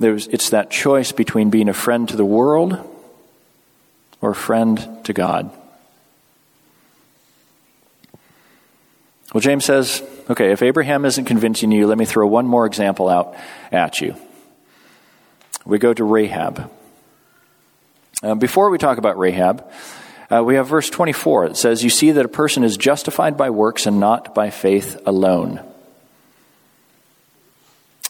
There's, 0.00 0.26
it's 0.26 0.50
that 0.50 0.72
choice 0.72 1.12
between 1.12 1.50
being 1.50 1.68
a 1.68 1.72
friend 1.72 2.08
to 2.08 2.16
the 2.16 2.24
world 2.24 2.95
or 4.26 4.34
friend 4.34 5.04
to 5.04 5.12
God. 5.12 5.50
Well, 9.32 9.40
James 9.40 9.64
says, 9.64 10.02
okay, 10.28 10.50
if 10.50 10.62
Abraham 10.62 11.04
isn't 11.04 11.26
convincing 11.26 11.70
you, 11.70 11.86
let 11.86 11.96
me 11.96 12.04
throw 12.04 12.26
one 12.26 12.46
more 12.46 12.66
example 12.66 13.08
out 13.08 13.36
at 13.70 14.00
you. 14.00 14.16
We 15.64 15.78
go 15.78 15.94
to 15.94 16.02
Rahab. 16.02 16.70
Uh, 18.22 18.34
before 18.34 18.70
we 18.70 18.78
talk 18.78 18.98
about 18.98 19.16
Rahab, 19.16 19.70
uh, 20.28 20.42
we 20.42 20.56
have 20.56 20.66
verse 20.66 20.90
24. 20.90 21.46
It 21.46 21.56
says, 21.56 21.84
You 21.84 21.90
see 21.90 22.10
that 22.12 22.24
a 22.24 22.28
person 22.28 22.64
is 22.64 22.76
justified 22.76 23.36
by 23.36 23.50
works 23.50 23.86
and 23.86 24.00
not 24.00 24.34
by 24.34 24.50
faith 24.50 25.00
alone. 25.06 25.60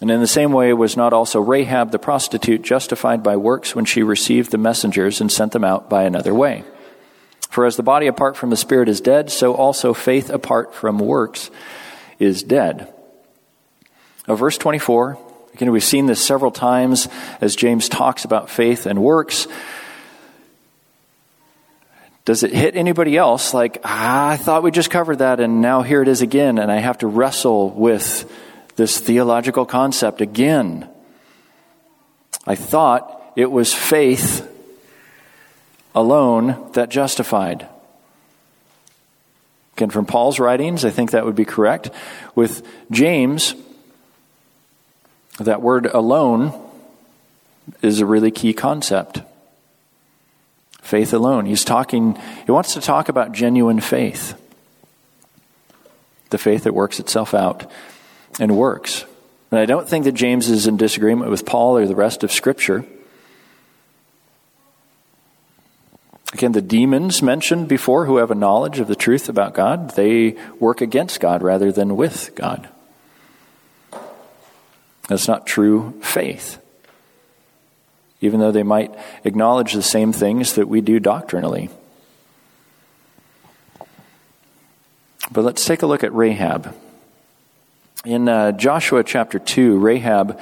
And 0.00 0.10
in 0.10 0.20
the 0.20 0.26
same 0.26 0.52
way, 0.52 0.72
was 0.74 0.96
not 0.96 1.14
also 1.14 1.40
Rahab 1.40 1.90
the 1.90 1.98
prostitute 1.98 2.62
justified 2.62 3.22
by 3.22 3.36
works 3.36 3.74
when 3.74 3.86
she 3.86 4.02
received 4.02 4.50
the 4.50 4.58
messengers 4.58 5.20
and 5.20 5.32
sent 5.32 5.52
them 5.52 5.64
out 5.64 5.88
by 5.88 6.04
another 6.04 6.34
way? 6.34 6.64
For 7.48 7.64
as 7.64 7.76
the 7.76 7.82
body 7.82 8.06
apart 8.06 8.36
from 8.36 8.50
the 8.50 8.56
spirit 8.56 8.88
is 8.88 9.00
dead, 9.00 9.30
so 9.30 9.54
also 9.54 9.94
faith 9.94 10.28
apart 10.28 10.74
from 10.74 10.98
works 10.98 11.50
is 12.18 12.42
dead. 12.42 12.92
Now, 14.28 14.34
verse 14.34 14.58
24, 14.58 15.18
again, 15.54 15.70
we've 15.70 15.82
seen 15.82 16.04
this 16.04 16.22
several 16.22 16.50
times 16.50 17.08
as 17.40 17.56
James 17.56 17.88
talks 17.88 18.26
about 18.26 18.50
faith 18.50 18.84
and 18.84 19.02
works. 19.02 19.46
Does 22.26 22.42
it 22.42 22.52
hit 22.52 22.76
anybody 22.76 23.16
else 23.16 23.54
like, 23.54 23.80
ah, 23.84 24.30
I 24.30 24.36
thought 24.36 24.62
we 24.62 24.70
just 24.70 24.90
covered 24.90 25.20
that 25.20 25.40
and 25.40 25.62
now 25.62 25.80
here 25.80 26.02
it 26.02 26.08
is 26.08 26.20
again, 26.20 26.58
and 26.58 26.70
I 26.70 26.80
have 26.80 26.98
to 26.98 27.06
wrestle 27.06 27.70
with 27.70 28.30
this 28.76 28.98
theological 28.98 29.66
concept 29.66 30.20
again? 30.20 30.88
I 32.46 32.54
thought 32.54 33.32
it 33.34 33.50
was 33.50 33.74
faith 33.74 34.48
alone 35.94 36.70
that 36.72 36.90
justified. 36.90 37.66
Again, 39.76 39.90
from 39.90 40.06
Paul's 40.06 40.38
writings, 40.38 40.84
I 40.84 40.90
think 40.90 41.10
that 41.10 41.24
would 41.24 41.34
be 41.34 41.44
correct. 41.44 41.90
With 42.34 42.66
James, 42.90 43.54
that 45.38 45.60
word 45.60 45.86
alone 45.86 46.52
is 47.82 48.00
a 48.00 48.06
really 48.06 48.30
key 48.30 48.52
concept. 48.52 49.20
Faith 50.80 51.12
alone. 51.12 51.46
He's 51.46 51.64
talking, 51.64 52.16
he 52.46 52.52
wants 52.52 52.74
to 52.74 52.80
talk 52.80 53.08
about 53.08 53.32
genuine 53.32 53.80
faith. 53.80 54.40
The 56.30 56.38
faith 56.38 56.64
that 56.64 56.74
works 56.74 57.00
itself 57.00 57.34
out 57.34 57.70
and 58.38 58.56
works. 58.56 59.04
And 59.50 59.60
I 59.60 59.66
don't 59.66 59.88
think 59.88 60.04
that 60.04 60.12
James 60.12 60.48
is 60.48 60.66
in 60.66 60.76
disagreement 60.76 61.30
with 61.30 61.46
Paul 61.46 61.76
or 61.76 61.86
the 61.86 61.94
rest 61.94 62.24
of 62.24 62.32
Scripture. 62.32 62.84
Again, 66.32 66.52
the 66.52 66.62
demons 66.62 67.22
mentioned 67.22 67.68
before 67.68 68.06
who 68.06 68.16
have 68.16 68.30
a 68.30 68.34
knowledge 68.34 68.78
of 68.78 68.88
the 68.88 68.96
truth 68.96 69.28
about 69.28 69.54
God, 69.54 69.90
they 69.90 70.36
work 70.58 70.80
against 70.80 71.20
God 71.20 71.42
rather 71.42 71.72
than 71.72 71.96
with 71.96 72.34
God. 72.34 72.68
That's 75.08 75.28
not 75.28 75.46
true 75.46 75.98
faith 76.02 76.58
even 78.20 78.40
though 78.40 78.52
they 78.52 78.62
might 78.62 78.94
acknowledge 79.24 79.72
the 79.72 79.82
same 79.82 80.12
things 80.12 80.54
that 80.54 80.68
we 80.68 80.80
do 80.80 80.98
doctrinally. 80.98 81.70
But 85.30 85.44
let's 85.44 85.64
take 85.64 85.82
a 85.82 85.86
look 85.86 86.04
at 86.04 86.14
Rahab. 86.14 86.74
In 88.06 88.28
uh, 88.28 88.52
Joshua 88.52 89.02
chapter 89.02 89.40
2, 89.40 89.78
Rahab, 89.78 90.38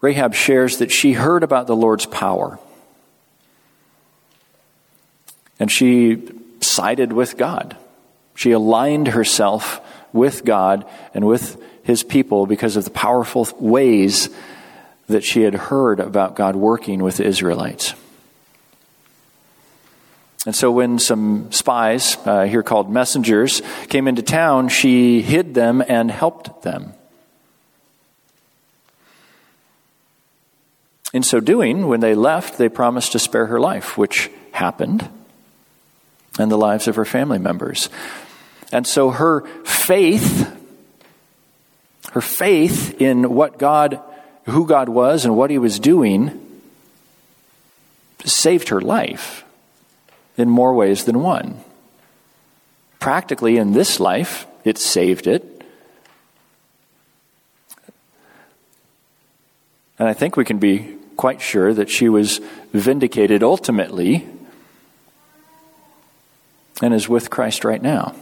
Rahab 0.00 0.32
shares 0.32 0.78
that 0.78 0.90
she 0.90 1.12
heard 1.12 1.42
about 1.42 1.66
the 1.66 1.76
Lord's 1.76 2.06
power. 2.06 2.58
And 5.60 5.70
she 5.70 6.22
sided 6.62 7.12
with 7.12 7.36
God. 7.36 7.76
She 8.34 8.52
aligned 8.52 9.08
herself 9.08 9.82
with 10.14 10.42
God 10.42 10.86
and 11.12 11.26
with 11.26 11.62
his 11.82 12.02
people 12.02 12.46
because 12.46 12.76
of 12.76 12.84
the 12.84 12.90
powerful 12.90 13.46
ways 13.60 14.30
that 15.08 15.22
she 15.22 15.42
had 15.42 15.54
heard 15.54 16.00
about 16.00 16.34
God 16.34 16.56
working 16.56 17.02
with 17.02 17.18
the 17.18 17.26
Israelites. 17.26 17.92
And 20.48 20.56
so 20.56 20.70
when 20.70 20.98
some 20.98 21.52
spies, 21.52 22.16
uh, 22.24 22.44
here 22.44 22.62
called 22.62 22.90
messengers, 22.90 23.60
came 23.90 24.08
into 24.08 24.22
town, 24.22 24.70
she 24.70 25.20
hid 25.20 25.52
them 25.52 25.84
and 25.86 26.10
helped 26.10 26.62
them. 26.62 26.94
In 31.12 31.22
so 31.22 31.38
doing, 31.38 31.86
when 31.86 32.00
they 32.00 32.14
left, 32.14 32.56
they 32.56 32.70
promised 32.70 33.12
to 33.12 33.18
spare 33.18 33.44
her 33.44 33.60
life, 33.60 33.98
which 33.98 34.30
happened, 34.52 35.06
and 36.38 36.50
the 36.50 36.56
lives 36.56 36.88
of 36.88 36.96
her 36.96 37.04
family 37.04 37.38
members. 37.38 37.90
And 38.72 38.86
so 38.86 39.10
her 39.10 39.42
faith, 39.66 40.50
her 42.12 42.22
faith 42.22 42.98
in 43.02 43.34
what 43.34 43.58
God 43.58 44.00
who 44.46 44.66
God 44.66 44.88
was 44.88 45.26
and 45.26 45.36
what 45.36 45.50
he 45.50 45.58
was 45.58 45.78
doing 45.78 46.40
saved 48.24 48.70
her 48.70 48.80
life 48.80 49.44
in 50.38 50.48
more 50.48 50.72
ways 50.72 51.04
than 51.04 51.20
one. 51.20 51.60
Practically, 53.00 53.58
in 53.58 53.72
this 53.72 54.00
life, 54.00 54.46
it 54.64 54.78
saved 54.78 55.26
it. 55.26 55.44
And 59.98 60.08
I 60.08 60.14
think 60.14 60.36
we 60.36 60.44
can 60.44 60.58
be 60.58 60.96
quite 61.16 61.40
sure 61.40 61.74
that 61.74 61.90
she 61.90 62.08
was 62.08 62.40
vindicated 62.72 63.42
ultimately 63.42 64.28
and 66.80 66.94
is 66.94 67.08
with 67.08 67.28
Christ 67.28 67.64
right 67.64 67.82
now. 67.82 68.14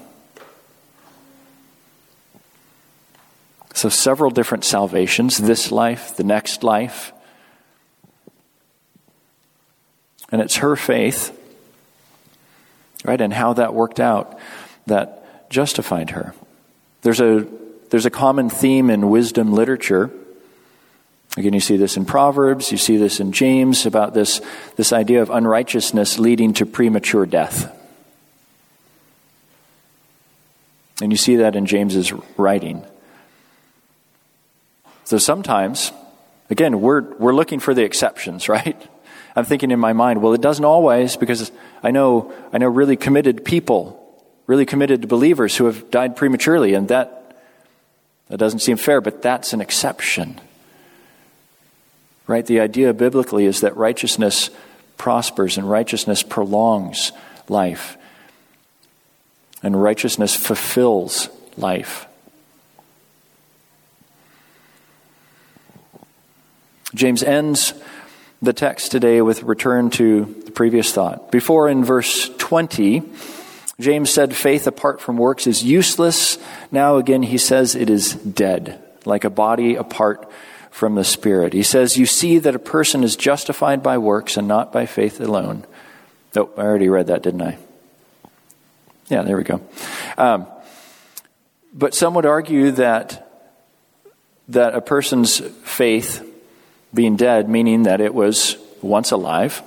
So, 3.75 3.91
several 3.91 4.31
different 4.31 4.65
salvations 4.65 5.37
this 5.37 5.71
life, 5.71 6.17
the 6.17 6.25
next 6.25 6.65
life. 6.65 7.13
And 10.33 10.41
it's 10.41 10.57
her 10.57 10.77
faith, 10.77 11.39
right, 13.07 13.21
and 13.21 13.33
how 13.33 13.53
that 13.55 13.75
worked 13.75 14.01
out 14.01 14.39
that 14.87 15.49
justified 15.49 16.11
her. 16.11 16.35
There's 17.03 17.21
a, 17.21 17.47
there's 17.91 18.07
a 18.07 18.11
common 18.11 18.51
theme 18.51 18.91
in 18.91 19.11
wisdom 19.11 19.53
literature. 19.53 20.11
Again, 21.37 21.53
you 21.53 21.61
see 21.61 21.77
this 21.77 21.97
in 21.97 22.05
Proverbs, 22.05 22.73
you 22.73 22.79
see 22.79 22.97
this 22.97 23.21
in 23.21 23.33
James 23.33 23.87
about 23.87 24.15
this, 24.15 24.41
this 24.77 24.93
idea 24.93 25.23
of 25.23 25.31
unrighteousness 25.31 26.19
leading 26.19 26.53
to 26.55 26.67
premature 26.67 27.27
death. 27.27 27.73
And 31.01 31.13
you 31.13 31.19
see 31.19 31.37
that 31.37 31.55
in 31.57 31.67
James's 31.67 32.13
writing. 32.39 32.85
So 35.05 35.19
sometimes, 35.19 35.93
again, 36.49 36.81
we're, 36.81 37.03
we're 37.17 37.35
looking 37.35 37.61
for 37.61 37.75
the 37.75 37.85
exceptions, 37.85 38.49
right? 38.49 38.81
I'm 39.37 39.45
thinking 39.45 39.71
in 39.71 39.79
my 39.79 39.93
mind, 39.93 40.23
well, 40.23 40.33
it 40.33 40.41
doesn't 40.41 40.65
always 40.65 41.17
because 41.17 41.53
I 41.83 41.91
know, 41.91 42.33
I 42.55 42.59
know 42.59 42.69
really 42.69 42.97
committed 42.97 43.45
people, 43.45 44.03
really 44.47 44.65
committed 44.65 45.07
believers 45.09 45.55
who 45.55 45.67
have 45.67 45.91
died 45.91 46.17
prematurely, 46.17 46.73
and 46.73 46.89
that, 46.89 47.39
that 48.29 48.39
doesn't 48.39 48.61
seem 48.61 48.79
fair, 48.79 49.03
but 49.03 49.21
that's 49.21 49.53
an 49.53 49.61
exception. 49.61 50.41
Right? 52.27 52.47
The 52.47 52.61
idea 52.61 52.95
biblically 52.95 53.45
is 53.45 53.61
that 53.61 53.77
righteousness 53.77 54.49
prospers 54.97 55.59
and 55.59 55.71
righteousness 55.71 56.23
prolongs 56.23 57.13
life, 57.51 57.99
and 59.63 59.81
righteousness 59.81 60.35
fulfills 60.35 61.29
life. 61.59 62.07
James 66.95 67.23
ends 67.23 67.75
the 68.43 68.53
text 68.53 68.93
today 68.93 69.23
with 69.23 69.43
return 69.43 69.91
to 69.91 70.25
the 70.45 70.51
previous 70.51 70.93
thought. 70.93 71.33
Before 71.33 71.69
in 71.69 71.85
verse 71.85 72.29
20, 72.39 73.03
James 73.81 74.11
said 74.11 74.35
faith 74.35 74.67
apart 74.67 75.01
from 75.01 75.17
works 75.17 75.47
is 75.47 75.63
useless. 75.63 76.39
Now 76.71 76.97
again, 76.97 77.23
he 77.23 77.39
says 77.39 77.75
it 77.75 77.91
is 77.91 78.15
dead, 78.15 78.83
like 79.05 79.25
a 79.25 79.31
body 79.31 79.75
apart 79.75 80.31
from 80.71 80.95
the 80.95 81.05
Spirit. 81.05 81.53
He 81.53 81.63
says, 81.63 81.97
You 81.97 82.07
see 82.07 82.39
that 82.39 82.55
a 82.55 82.59
person 82.59 83.05
is 83.05 83.17
justified 83.17 83.83
by 83.83 83.99
works 83.99 84.37
and 84.37 84.47
not 84.47 84.73
by 84.73 84.87
faith 84.87 85.21
alone. 85.21 85.65
Oh, 86.35 86.51
I 86.57 86.61
already 86.61 86.91
read 86.91 87.07
that, 87.07 87.23
didn't 87.23 87.43
I? 87.43 87.57
Yeah, 89.09 89.23
there 89.23 89.37
we 89.37 89.45
go. 89.45 89.63
Um, 90.19 90.47
but 91.73 91.95
some 91.95 92.15
would 92.15 92.27
argue 92.27 92.73
that 92.73 93.23
that 94.49 94.75
a 94.75 94.81
person's 94.81 95.41
faith 95.65 96.23
being 96.97 97.15
dead, 97.15 97.49
meaning 97.49 97.85
that 97.85 98.01
it 98.01 98.13
was 98.13 98.57
once 98.83 99.13
alive. 99.13 99.63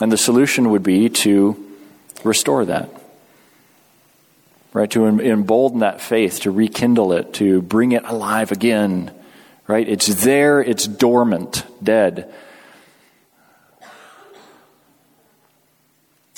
And 0.00 0.10
the 0.10 0.16
solution 0.16 0.70
would 0.70 0.82
be 0.82 1.10
to 1.10 1.62
restore 2.24 2.64
that. 2.64 2.88
Right? 4.72 4.90
To 4.92 5.06
embolden 5.06 5.80
that 5.80 6.00
faith, 6.00 6.40
to 6.40 6.50
rekindle 6.50 7.12
it, 7.12 7.34
to 7.34 7.60
bring 7.62 7.92
it 7.92 8.04
alive 8.04 8.50
again. 8.50 9.12
right? 9.66 9.88
It's 9.88 10.24
there, 10.24 10.60
it's 10.60 10.86
dormant, 10.86 11.64
dead. 11.82 12.32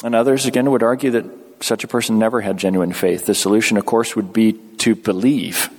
And 0.05 0.15
others, 0.15 0.47
again, 0.47 0.71
would 0.71 0.83
argue 0.83 1.11
that 1.13 1.25
such 1.61 1.83
a 1.83 1.89
person 1.89 2.19
never 2.19 2.43
had 2.43 2.59
genuine 2.59 2.93
faith. 2.93 3.27
The 3.27 3.35
solution, 3.35 3.77
of 3.77 3.87
course, 3.87 4.15
would 4.15 4.33
be 4.33 4.53
to 4.79 4.95
believe, 4.95 5.71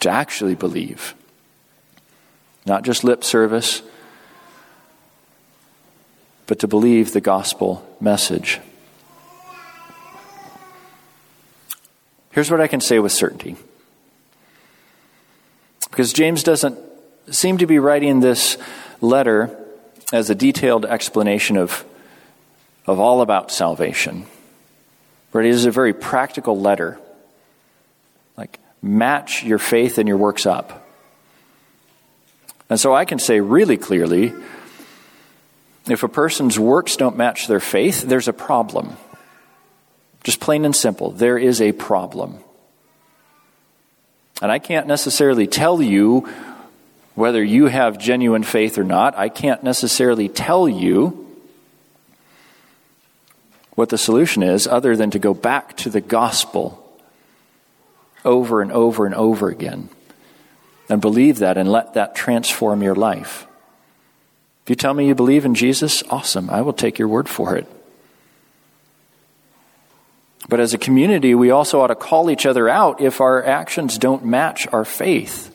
to 0.00 0.10
actually 0.10 0.54
believe. 0.54 1.14
Not 2.68 2.84
just 2.84 3.02
lip 3.02 3.24
service, 3.24 3.82
but 6.46 6.58
to 6.58 6.68
believe 6.68 7.12
the 7.12 7.20
gospel 7.20 7.84
message. 7.98 8.60
Here's 12.30 12.50
what 12.50 12.60
I 12.60 12.68
can 12.68 12.80
say 12.80 12.98
with 12.98 13.10
certainty. 13.10 13.56
Because 15.90 16.12
James 16.12 16.42
doesn't 16.42 16.78
seem 17.30 17.58
to 17.58 17.66
be 17.66 17.78
writing 17.78 18.20
this 18.20 18.58
letter 19.00 19.58
as 20.12 20.30
a 20.30 20.34
detailed 20.34 20.84
explanation 20.84 21.56
of 21.56 21.84
of 22.86 22.98
all 22.98 23.20
about 23.20 23.50
salvation. 23.50 24.24
But 25.30 25.44
it 25.44 25.50
is 25.50 25.66
a 25.66 25.70
very 25.70 25.92
practical 25.92 26.58
letter. 26.58 26.98
Like, 28.36 28.58
match 28.80 29.44
your 29.44 29.58
faith 29.58 29.98
and 29.98 30.08
your 30.08 30.16
works 30.16 30.46
up. 30.46 30.87
And 32.70 32.78
so 32.78 32.94
I 32.94 33.04
can 33.04 33.18
say 33.18 33.40
really 33.40 33.76
clearly 33.76 34.32
if 35.86 36.02
a 36.02 36.08
person's 36.08 36.58
works 36.58 36.96
don't 36.96 37.16
match 37.16 37.46
their 37.46 37.60
faith, 37.60 38.02
there's 38.02 38.28
a 38.28 38.32
problem. 38.32 38.96
Just 40.22 40.40
plain 40.40 40.64
and 40.64 40.76
simple, 40.76 41.10
there 41.10 41.38
is 41.38 41.60
a 41.60 41.72
problem. 41.72 42.38
And 44.42 44.52
I 44.52 44.58
can't 44.58 44.86
necessarily 44.86 45.46
tell 45.46 45.82
you 45.82 46.28
whether 47.14 47.42
you 47.42 47.66
have 47.66 47.98
genuine 47.98 48.44
faith 48.44 48.78
or 48.78 48.84
not. 48.84 49.16
I 49.16 49.28
can't 49.28 49.64
necessarily 49.64 50.28
tell 50.28 50.68
you 50.68 51.26
what 53.74 53.88
the 53.88 53.98
solution 53.98 54.42
is 54.42 54.66
other 54.66 54.94
than 54.94 55.10
to 55.10 55.18
go 55.18 55.34
back 55.34 55.76
to 55.78 55.90
the 55.90 56.00
gospel 56.00 56.84
over 58.24 58.60
and 58.60 58.70
over 58.70 59.06
and 59.06 59.14
over 59.14 59.48
again 59.48 59.88
and 60.88 61.00
believe 61.00 61.38
that 61.38 61.58
and 61.58 61.70
let 61.70 61.94
that 61.94 62.14
transform 62.14 62.82
your 62.82 62.94
life. 62.94 63.46
If 64.64 64.70
you 64.70 64.76
tell 64.76 64.94
me 64.94 65.08
you 65.08 65.14
believe 65.14 65.44
in 65.44 65.54
Jesus, 65.54 66.02
awesome. 66.10 66.50
I 66.50 66.60
will 66.60 66.72
take 66.72 66.98
your 66.98 67.08
word 67.08 67.28
for 67.28 67.56
it. 67.56 67.66
But 70.48 70.60
as 70.60 70.72
a 70.72 70.78
community, 70.78 71.34
we 71.34 71.50
also 71.50 71.80
ought 71.80 71.88
to 71.88 71.94
call 71.94 72.30
each 72.30 72.46
other 72.46 72.68
out 72.68 73.00
if 73.00 73.20
our 73.20 73.44
actions 73.44 73.98
don't 73.98 74.24
match 74.24 74.66
our 74.72 74.84
faith. 74.84 75.54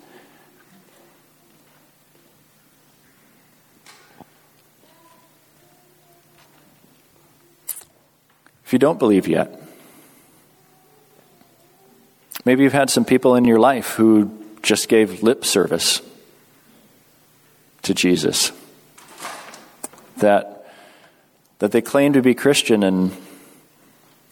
If 8.66 8.74
you 8.74 8.80
don't 8.80 8.98
believe 8.98 9.28
yet, 9.28 9.62
maybe 12.46 12.64
you've 12.64 12.74
had 12.74 12.90
some 12.90 13.06
people 13.06 13.36
in 13.36 13.46
your 13.46 13.60
life 13.60 13.94
who 13.94 14.43
just 14.64 14.90
gave 14.90 15.22
lip 15.22 15.46
service 15.46 16.02
to 17.84 17.94
Jesus. 17.94 18.52
That, 20.18 20.74
that 21.60 21.72
they 21.72 21.82
claim 21.82 22.14
to 22.14 22.22
be 22.22 22.34
Christian 22.34 22.82
and 22.82 23.16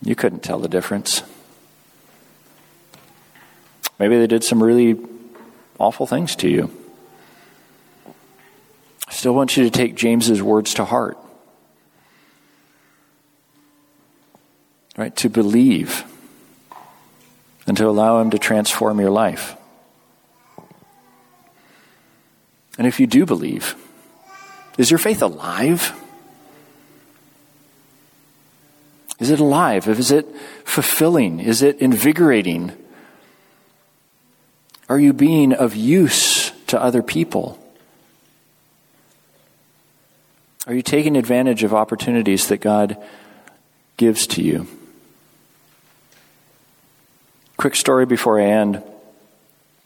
you 0.02 0.16
couldn't 0.16 0.42
tell 0.42 0.58
the 0.58 0.70
difference. 0.70 1.22
Maybe 4.00 4.18
they 4.18 4.28
did 4.28 4.44
some 4.44 4.64
really 4.64 4.98
awful 5.78 6.08
things 6.08 6.36
to 6.38 6.50
you. 6.50 6.72
I 9.08 9.12
still 9.12 9.36
want 9.36 9.56
you 9.58 9.64
to 9.66 9.70
take 9.70 9.96
James's 9.96 10.42
words 10.42 10.74
to 10.76 10.86
heart. 10.86 11.18
right? 14.98 15.16
To 15.18 15.30
believe 15.30 16.04
and 17.68 17.78
to 17.78 17.88
allow 17.88 18.22
Him 18.22 18.30
to 18.32 18.40
transform 18.40 19.00
your 19.00 19.10
life. 19.10 19.56
And 22.78 22.88
if 22.88 23.00
you 23.00 23.08
do 23.08 23.26
believe, 23.26 23.76
is 24.78 24.90
your 24.90 24.98
faith 24.98 25.22
alive? 25.22 25.94
Is 29.20 29.30
it 29.30 29.40
alive? 29.40 29.88
Is 29.88 30.12
it 30.12 30.28
fulfilling? 30.66 31.40
Is 31.40 31.62
it 31.62 31.80
invigorating? 31.80 32.72
Are 34.90 35.00
you 35.00 35.14
being 35.14 35.54
of 35.54 35.76
use 35.76 36.52
to 36.68 36.82
other 36.82 37.04
people? 37.04 37.60
Are 40.68 40.74
you 40.74 40.82
taking 40.82 41.18
advantage 41.18 41.64
of 41.64 41.74
opportunities 41.74 42.48
that 42.48 42.58
God 42.58 42.98
gives 43.98 44.26
to 44.28 44.42
you? 44.42 44.68
Quick 47.58 47.76
story 47.76 48.06
before 48.06 48.40
I 48.40 48.46
end. 48.46 48.84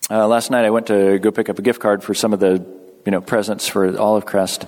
Uh, 0.10 0.28
last 0.28 0.52
night 0.52 0.66
I 0.66 0.70
went 0.70 0.88
to 0.88 1.20
go 1.20 1.32
pick 1.32 1.50
up 1.50 1.60
a 1.60 1.62
gift 1.62 1.82
card 1.82 2.04
for 2.04 2.14
some 2.14 2.32
of 2.32 2.40
the 2.40 2.66
you 3.06 3.12
know 3.12 3.22
presents 3.22 3.68
for 3.68 3.98
Olive 3.98 4.26
Crest, 4.26 4.66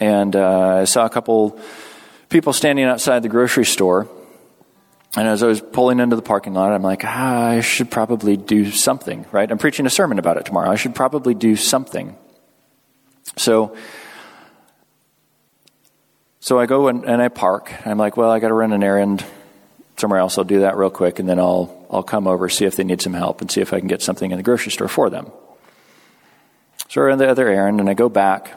and 0.00 0.34
uh, 0.34 0.80
I 0.80 0.84
saw 0.84 1.06
a 1.06 1.10
couple 1.10 1.58
people 2.28 2.52
standing 2.52 2.84
outside 2.84 3.22
the 3.22 3.28
grocery 3.28 3.64
store. 3.64 4.08
And 5.16 5.28
as 5.28 5.44
I 5.44 5.46
was 5.46 5.60
pulling 5.60 6.00
into 6.00 6.16
the 6.16 6.22
parking 6.22 6.54
lot, 6.54 6.72
I'm 6.72 6.82
like, 6.82 7.04
ah, 7.04 7.46
I 7.50 7.60
should 7.60 7.88
probably 7.88 8.36
do 8.36 8.72
something, 8.72 9.26
right? 9.30 9.48
I'm 9.48 9.58
preaching 9.58 9.86
a 9.86 9.90
sermon 9.90 10.18
about 10.18 10.38
it 10.38 10.44
tomorrow. 10.44 10.68
I 10.68 10.74
should 10.74 10.96
probably 10.96 11.34
do 11.34 11.54
something. 11.54 12.16
So, 13.36 13.76
so 16.40 16.58
I 16.58 16.66
go 16.66 16.88
and, 16.88 17.04
and 17.04 17.22
I 17.22 17.28
park. 17.28 17.72
I'm 17.86 17.96
like, 17.96 18.16
well, 18.16 18.28
I 18.28 18.40
got 18.40 18.48
to 18.48 18.54
run 18.54 18.72
an 18.72 18.82
errand 18.82 19.24
somewhere 19.96 20.18
else. 20.18 20.36
I'll 20.36 20.42
do 20.42 20.60
that 20.60 20.76
real 20.76 20.90
quick, 20.90 21.20
and 21.20 21.28
then 21.28 21.38
I'll 21.38 21.86
I'll 21.90 22.02
come 22.02 22.26
over 22.26 22.48
see 22.48 22.64
if 22.64 22.74
they 22.74 22.82
need 22.82 23.00
some 23.00 23.14
help 23.14 23.40
and 23.40 23.48
see 23.50 23.60
if 23.60 23.72
I 23.72 23.78
can 23.78 23.86
get 23.86 24.02
something 24.02 24.32
in 24.32 24.36
the 24.36 24.42
grocery 24.42 24.72
store 24.72 24.88
for 24.88 25.10
them. 25.10 25.30
So 26.94 27.00
I 27.00 27.06
run 27.06 27.18
the 27.18 27.28
other 27.28 27.48
errand, 27.48 27.80
and 27.80 27.90
I 27.90 27.94
go 27.94 28.08
back, 28.08 28.56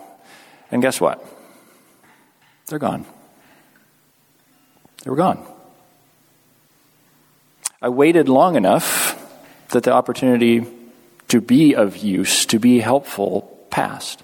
and 0.70 0.80
guess 0.80 1.02
what? 1.02 1.26
They're 2.68 2.78
gone. 2.78 3.04
They 5.04 5.10
were 5.10 5.16
gone. 5.16 5.44
I 7.82 7.90
waited 7.90 8.30
long 8.30 8.56
enough 8.56 9.20
that 9.70 9.82
the 9.82 9.92
opportunity 9.92 10.68
to 11.30 11.42
be 11.42 11.74
of 11.74 11.98
use, 11.98 12.46
to 12.46 12.60
be 12.60 12.78
helpful, 12.78 13.42
passed. 13.72 14.22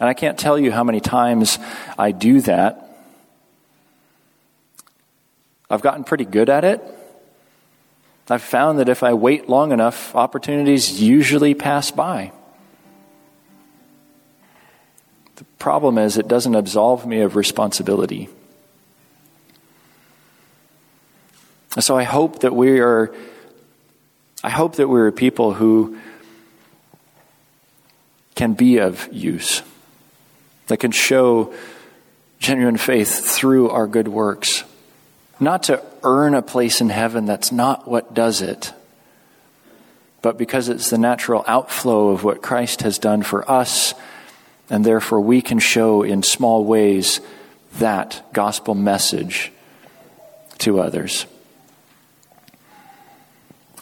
And 0.00 0.08
I 0.08 0.14
can't 0.14 0.36
tell 0.36 0.58
you 0.58 0.72
how 0.72 0.82
many 0.82 0.98
times 0.98 1.60
I 1.96 2.10
do 2.10 2.40
that 2.40 2.88
I've 5.70 5.82
gotten 5.82 6.02
pretty 6.02 6.24
good 6.24 6.50
at 6.50 6.64
it. 6.64 6.82
I've 8.30 8.42
found 8.42 8.78
that 8.78 8.88
if 8.88 9.02
I 9.02 9.14
wait 9.14 9.48
long 9.48 9.72
enough, 9.72 10.14
opportunities 10.14 11.02
usually 11.02 11.54
pass 11.54 11.90
by. 11.90 12.32
The 15.36 15.44
problem 15.58 15.98
is, 15.98 16.16
it 16.16 16.28
doesn't 16.28 16.54
absolve 16.54 17.06
me 17.06 17.20
of 17.22 17.34
responsibility. 17.34 18.28
So 21.78 21.96
I 21.96 22.04
hope 22.04 22.40
that 22.40 22.54
we 22.54 22.80
are, 22.80 23.14
I 24.44 24.50
hope 24.50 24.76
that 24.76 24.88
we're 24.88 25.10
people 25.12 25.54
who 25.54 25.98
can 28.34 28.54
be 28.54 28.78
of 28.78 29.12
use, 29.12 29.62
that 30.68 30.78
can 30.78 30.92
show 30.92 31.52
genuine 32.38 32.76
faith 32.76 33.24
through 33.24 33.70
our 33.70 33.86
good 33.86 34.08
works 34.08 34.64
not 35.40 35.64
to 35.64 35.82
earn 36.02 36.34
a 36.34 36.42
place 36.42 36.80
in 36.80 36.90
heaven, 36.90 37.24
that's 37.24 37.50
not 37.50 37.88
what 37.88 38.14
does 38.14 38.42
it, 38.42 38.72
but 40.22 40.36
because 40.36 40.68
it's 40.68 40.90
the 40.90 40.98
natural 40.98 41.44
outflow 41.46 42.10
of 42.10 42.24
what 42.24 42.42
Christ 42.42 42.82
has 42.82 42.98
done 42.98 43.22
for 43.22 43.50
us, 43.50 43.94
and 44.68 44.84
therefore 44.84 45.20
we 45.20 45.40
can 45.40 45.58
show 45.58 46.02
in 46.02 46.22
small 46.22 46.64
ways 46.64 47.20
that 47.78 48.22
gospel 48.32 48.74
message 48.74 49.50
to 50.58 50.80
others. 50.80 51.26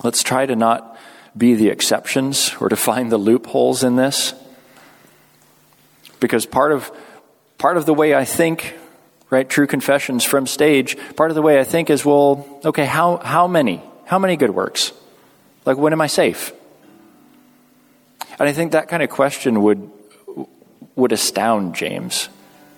Let's 0.05 0.23
try 0.23 0.47
to 0.47 0.55
not 0.55 0.97
be 1.37 1.55
the 1.55 1.69
exceptions 1.69 2.55
or 2.61 2.69
to 2.69 2.77
find 2.77 3.11
the 3.11 3.19
loopholes 3.19 3.83
in 3.83 3.97
this. 3.97 4.35
Because 6.21 6.47
part 6.47 6.73
of, 6.73 6.91
part 7.59 7.77
of 7.77 7.87
the 7.87 7.95
way 7.95 8.15
I 8.15 8.25
think 8.25 8.75
right? 9.31 9.49
True 9.49 9.67
confessions 9.67 10.25
from 10.25 10.47
stage. 10.47 10.97
Part 11.17 11.31
of 11.31 11.35
the 11.35 11.43
way 11.43 11.61
I 11.61 11.65
think 11.65 11.91
is, 11.91 12.05
well, 12.05 12.61
okay, 12.65 12.87
how, 12.87 13.19
how 13.19 13.47
many? 13.47 13.83
How 14.05 14.19
many 14.19 14.37
good 14.37 14.51
works? 14.51 14.93
Like, 15.65 15.77
when 15.77 15.93
am 15.93 16.01
I 16.01 16.07
safe? 16.07 16.53
And 18.39 18.49
I 18.49 18.53
think 18.53 18.73
that 18.73 18.89
kind 18.89 19.03
of 19.03 19.11
question 19.11 19.63
would, 19.63 19.91
would 20.97 21.13
astound 21.13 21.75
James. 21.75 22.29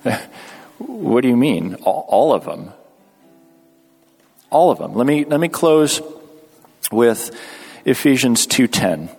what 0.78 1.20
do 1.20 1.28
you 1.28 1.36
mean? 1.36 1.74
All, 1.76 2.06
all, 2.08 2.32
of 2.32 2.44
them. 2.44 2.72
All 4.50 4.70
of 4.70 4.78
them. 4.78 4.94
Let 4.94 5.06
me, 5.06 5.24
let 5.24 5.38
me 5.38 5.48
close 5.48 6.00
with 6.90 7.30
Ephesians 7.84 8.46
2:10. 8.46 9.14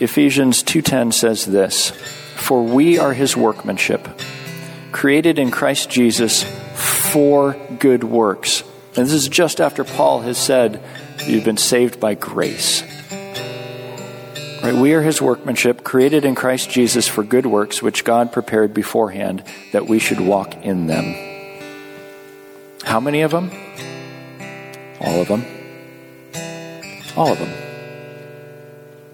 Ephesians 0.00 0.62
2:10 0.62 1.12
says 1.12 1.44
this, 1.44 1.92
"For 2.36 2.62
we 2.62 2.98
are 2.98 3.12
his 3.12 3.36
workmanship, 3.36 4.08
created 4.92 5.38
in 5.38 5.50
Christ 5.50 5.90
Jesus 5.90 6.44
for 6.74 7.56
good 7.78 8.04
works." 8.04 8.62
And 8.96 9.06
this 9.06 9.12
is 9.12 9.28
just 9.28 9.60
after 9.60 9.84
Paul 9.84 10.20
has 10.20 10.38
said, 10.38 10.80
"You've 11.26 11.44
been 11.44 11.56
saved 11.56 11.98
by 11.98 12.14
grace." 12.14 12.82
Right? 14.62 14.74
We 14.74 14.92
are 14.92 15.02
his 15.02 15.22
workmanship, 15.22 15.84
created 15.84 16.24
in 16.24 16.34
Christ 16.34 16.68
Jesus 16.70 17.06
for 17.06 17.22
good 17.22 17.46
works, 17.46 17.80
which 17.80 18.04
God 18.04 18.32
prepared 18.32 18.74
beforehand 18.74 19.42
that 19.72 19.86
we 19.86 19.98
should 19.98 20.20
walk 20.20 20.54
in 20.64 20.88
them. 20.88 21.14
How 22.84 23.00
many 23.00 23.22
of 23.22 23.30
them? 23.30 23.50
All 25.00 25.20
of 25.20 25.28
them. 25.28 25.44
All 27.16 27.32
of 27.32 27.38
them. 27.38 27.67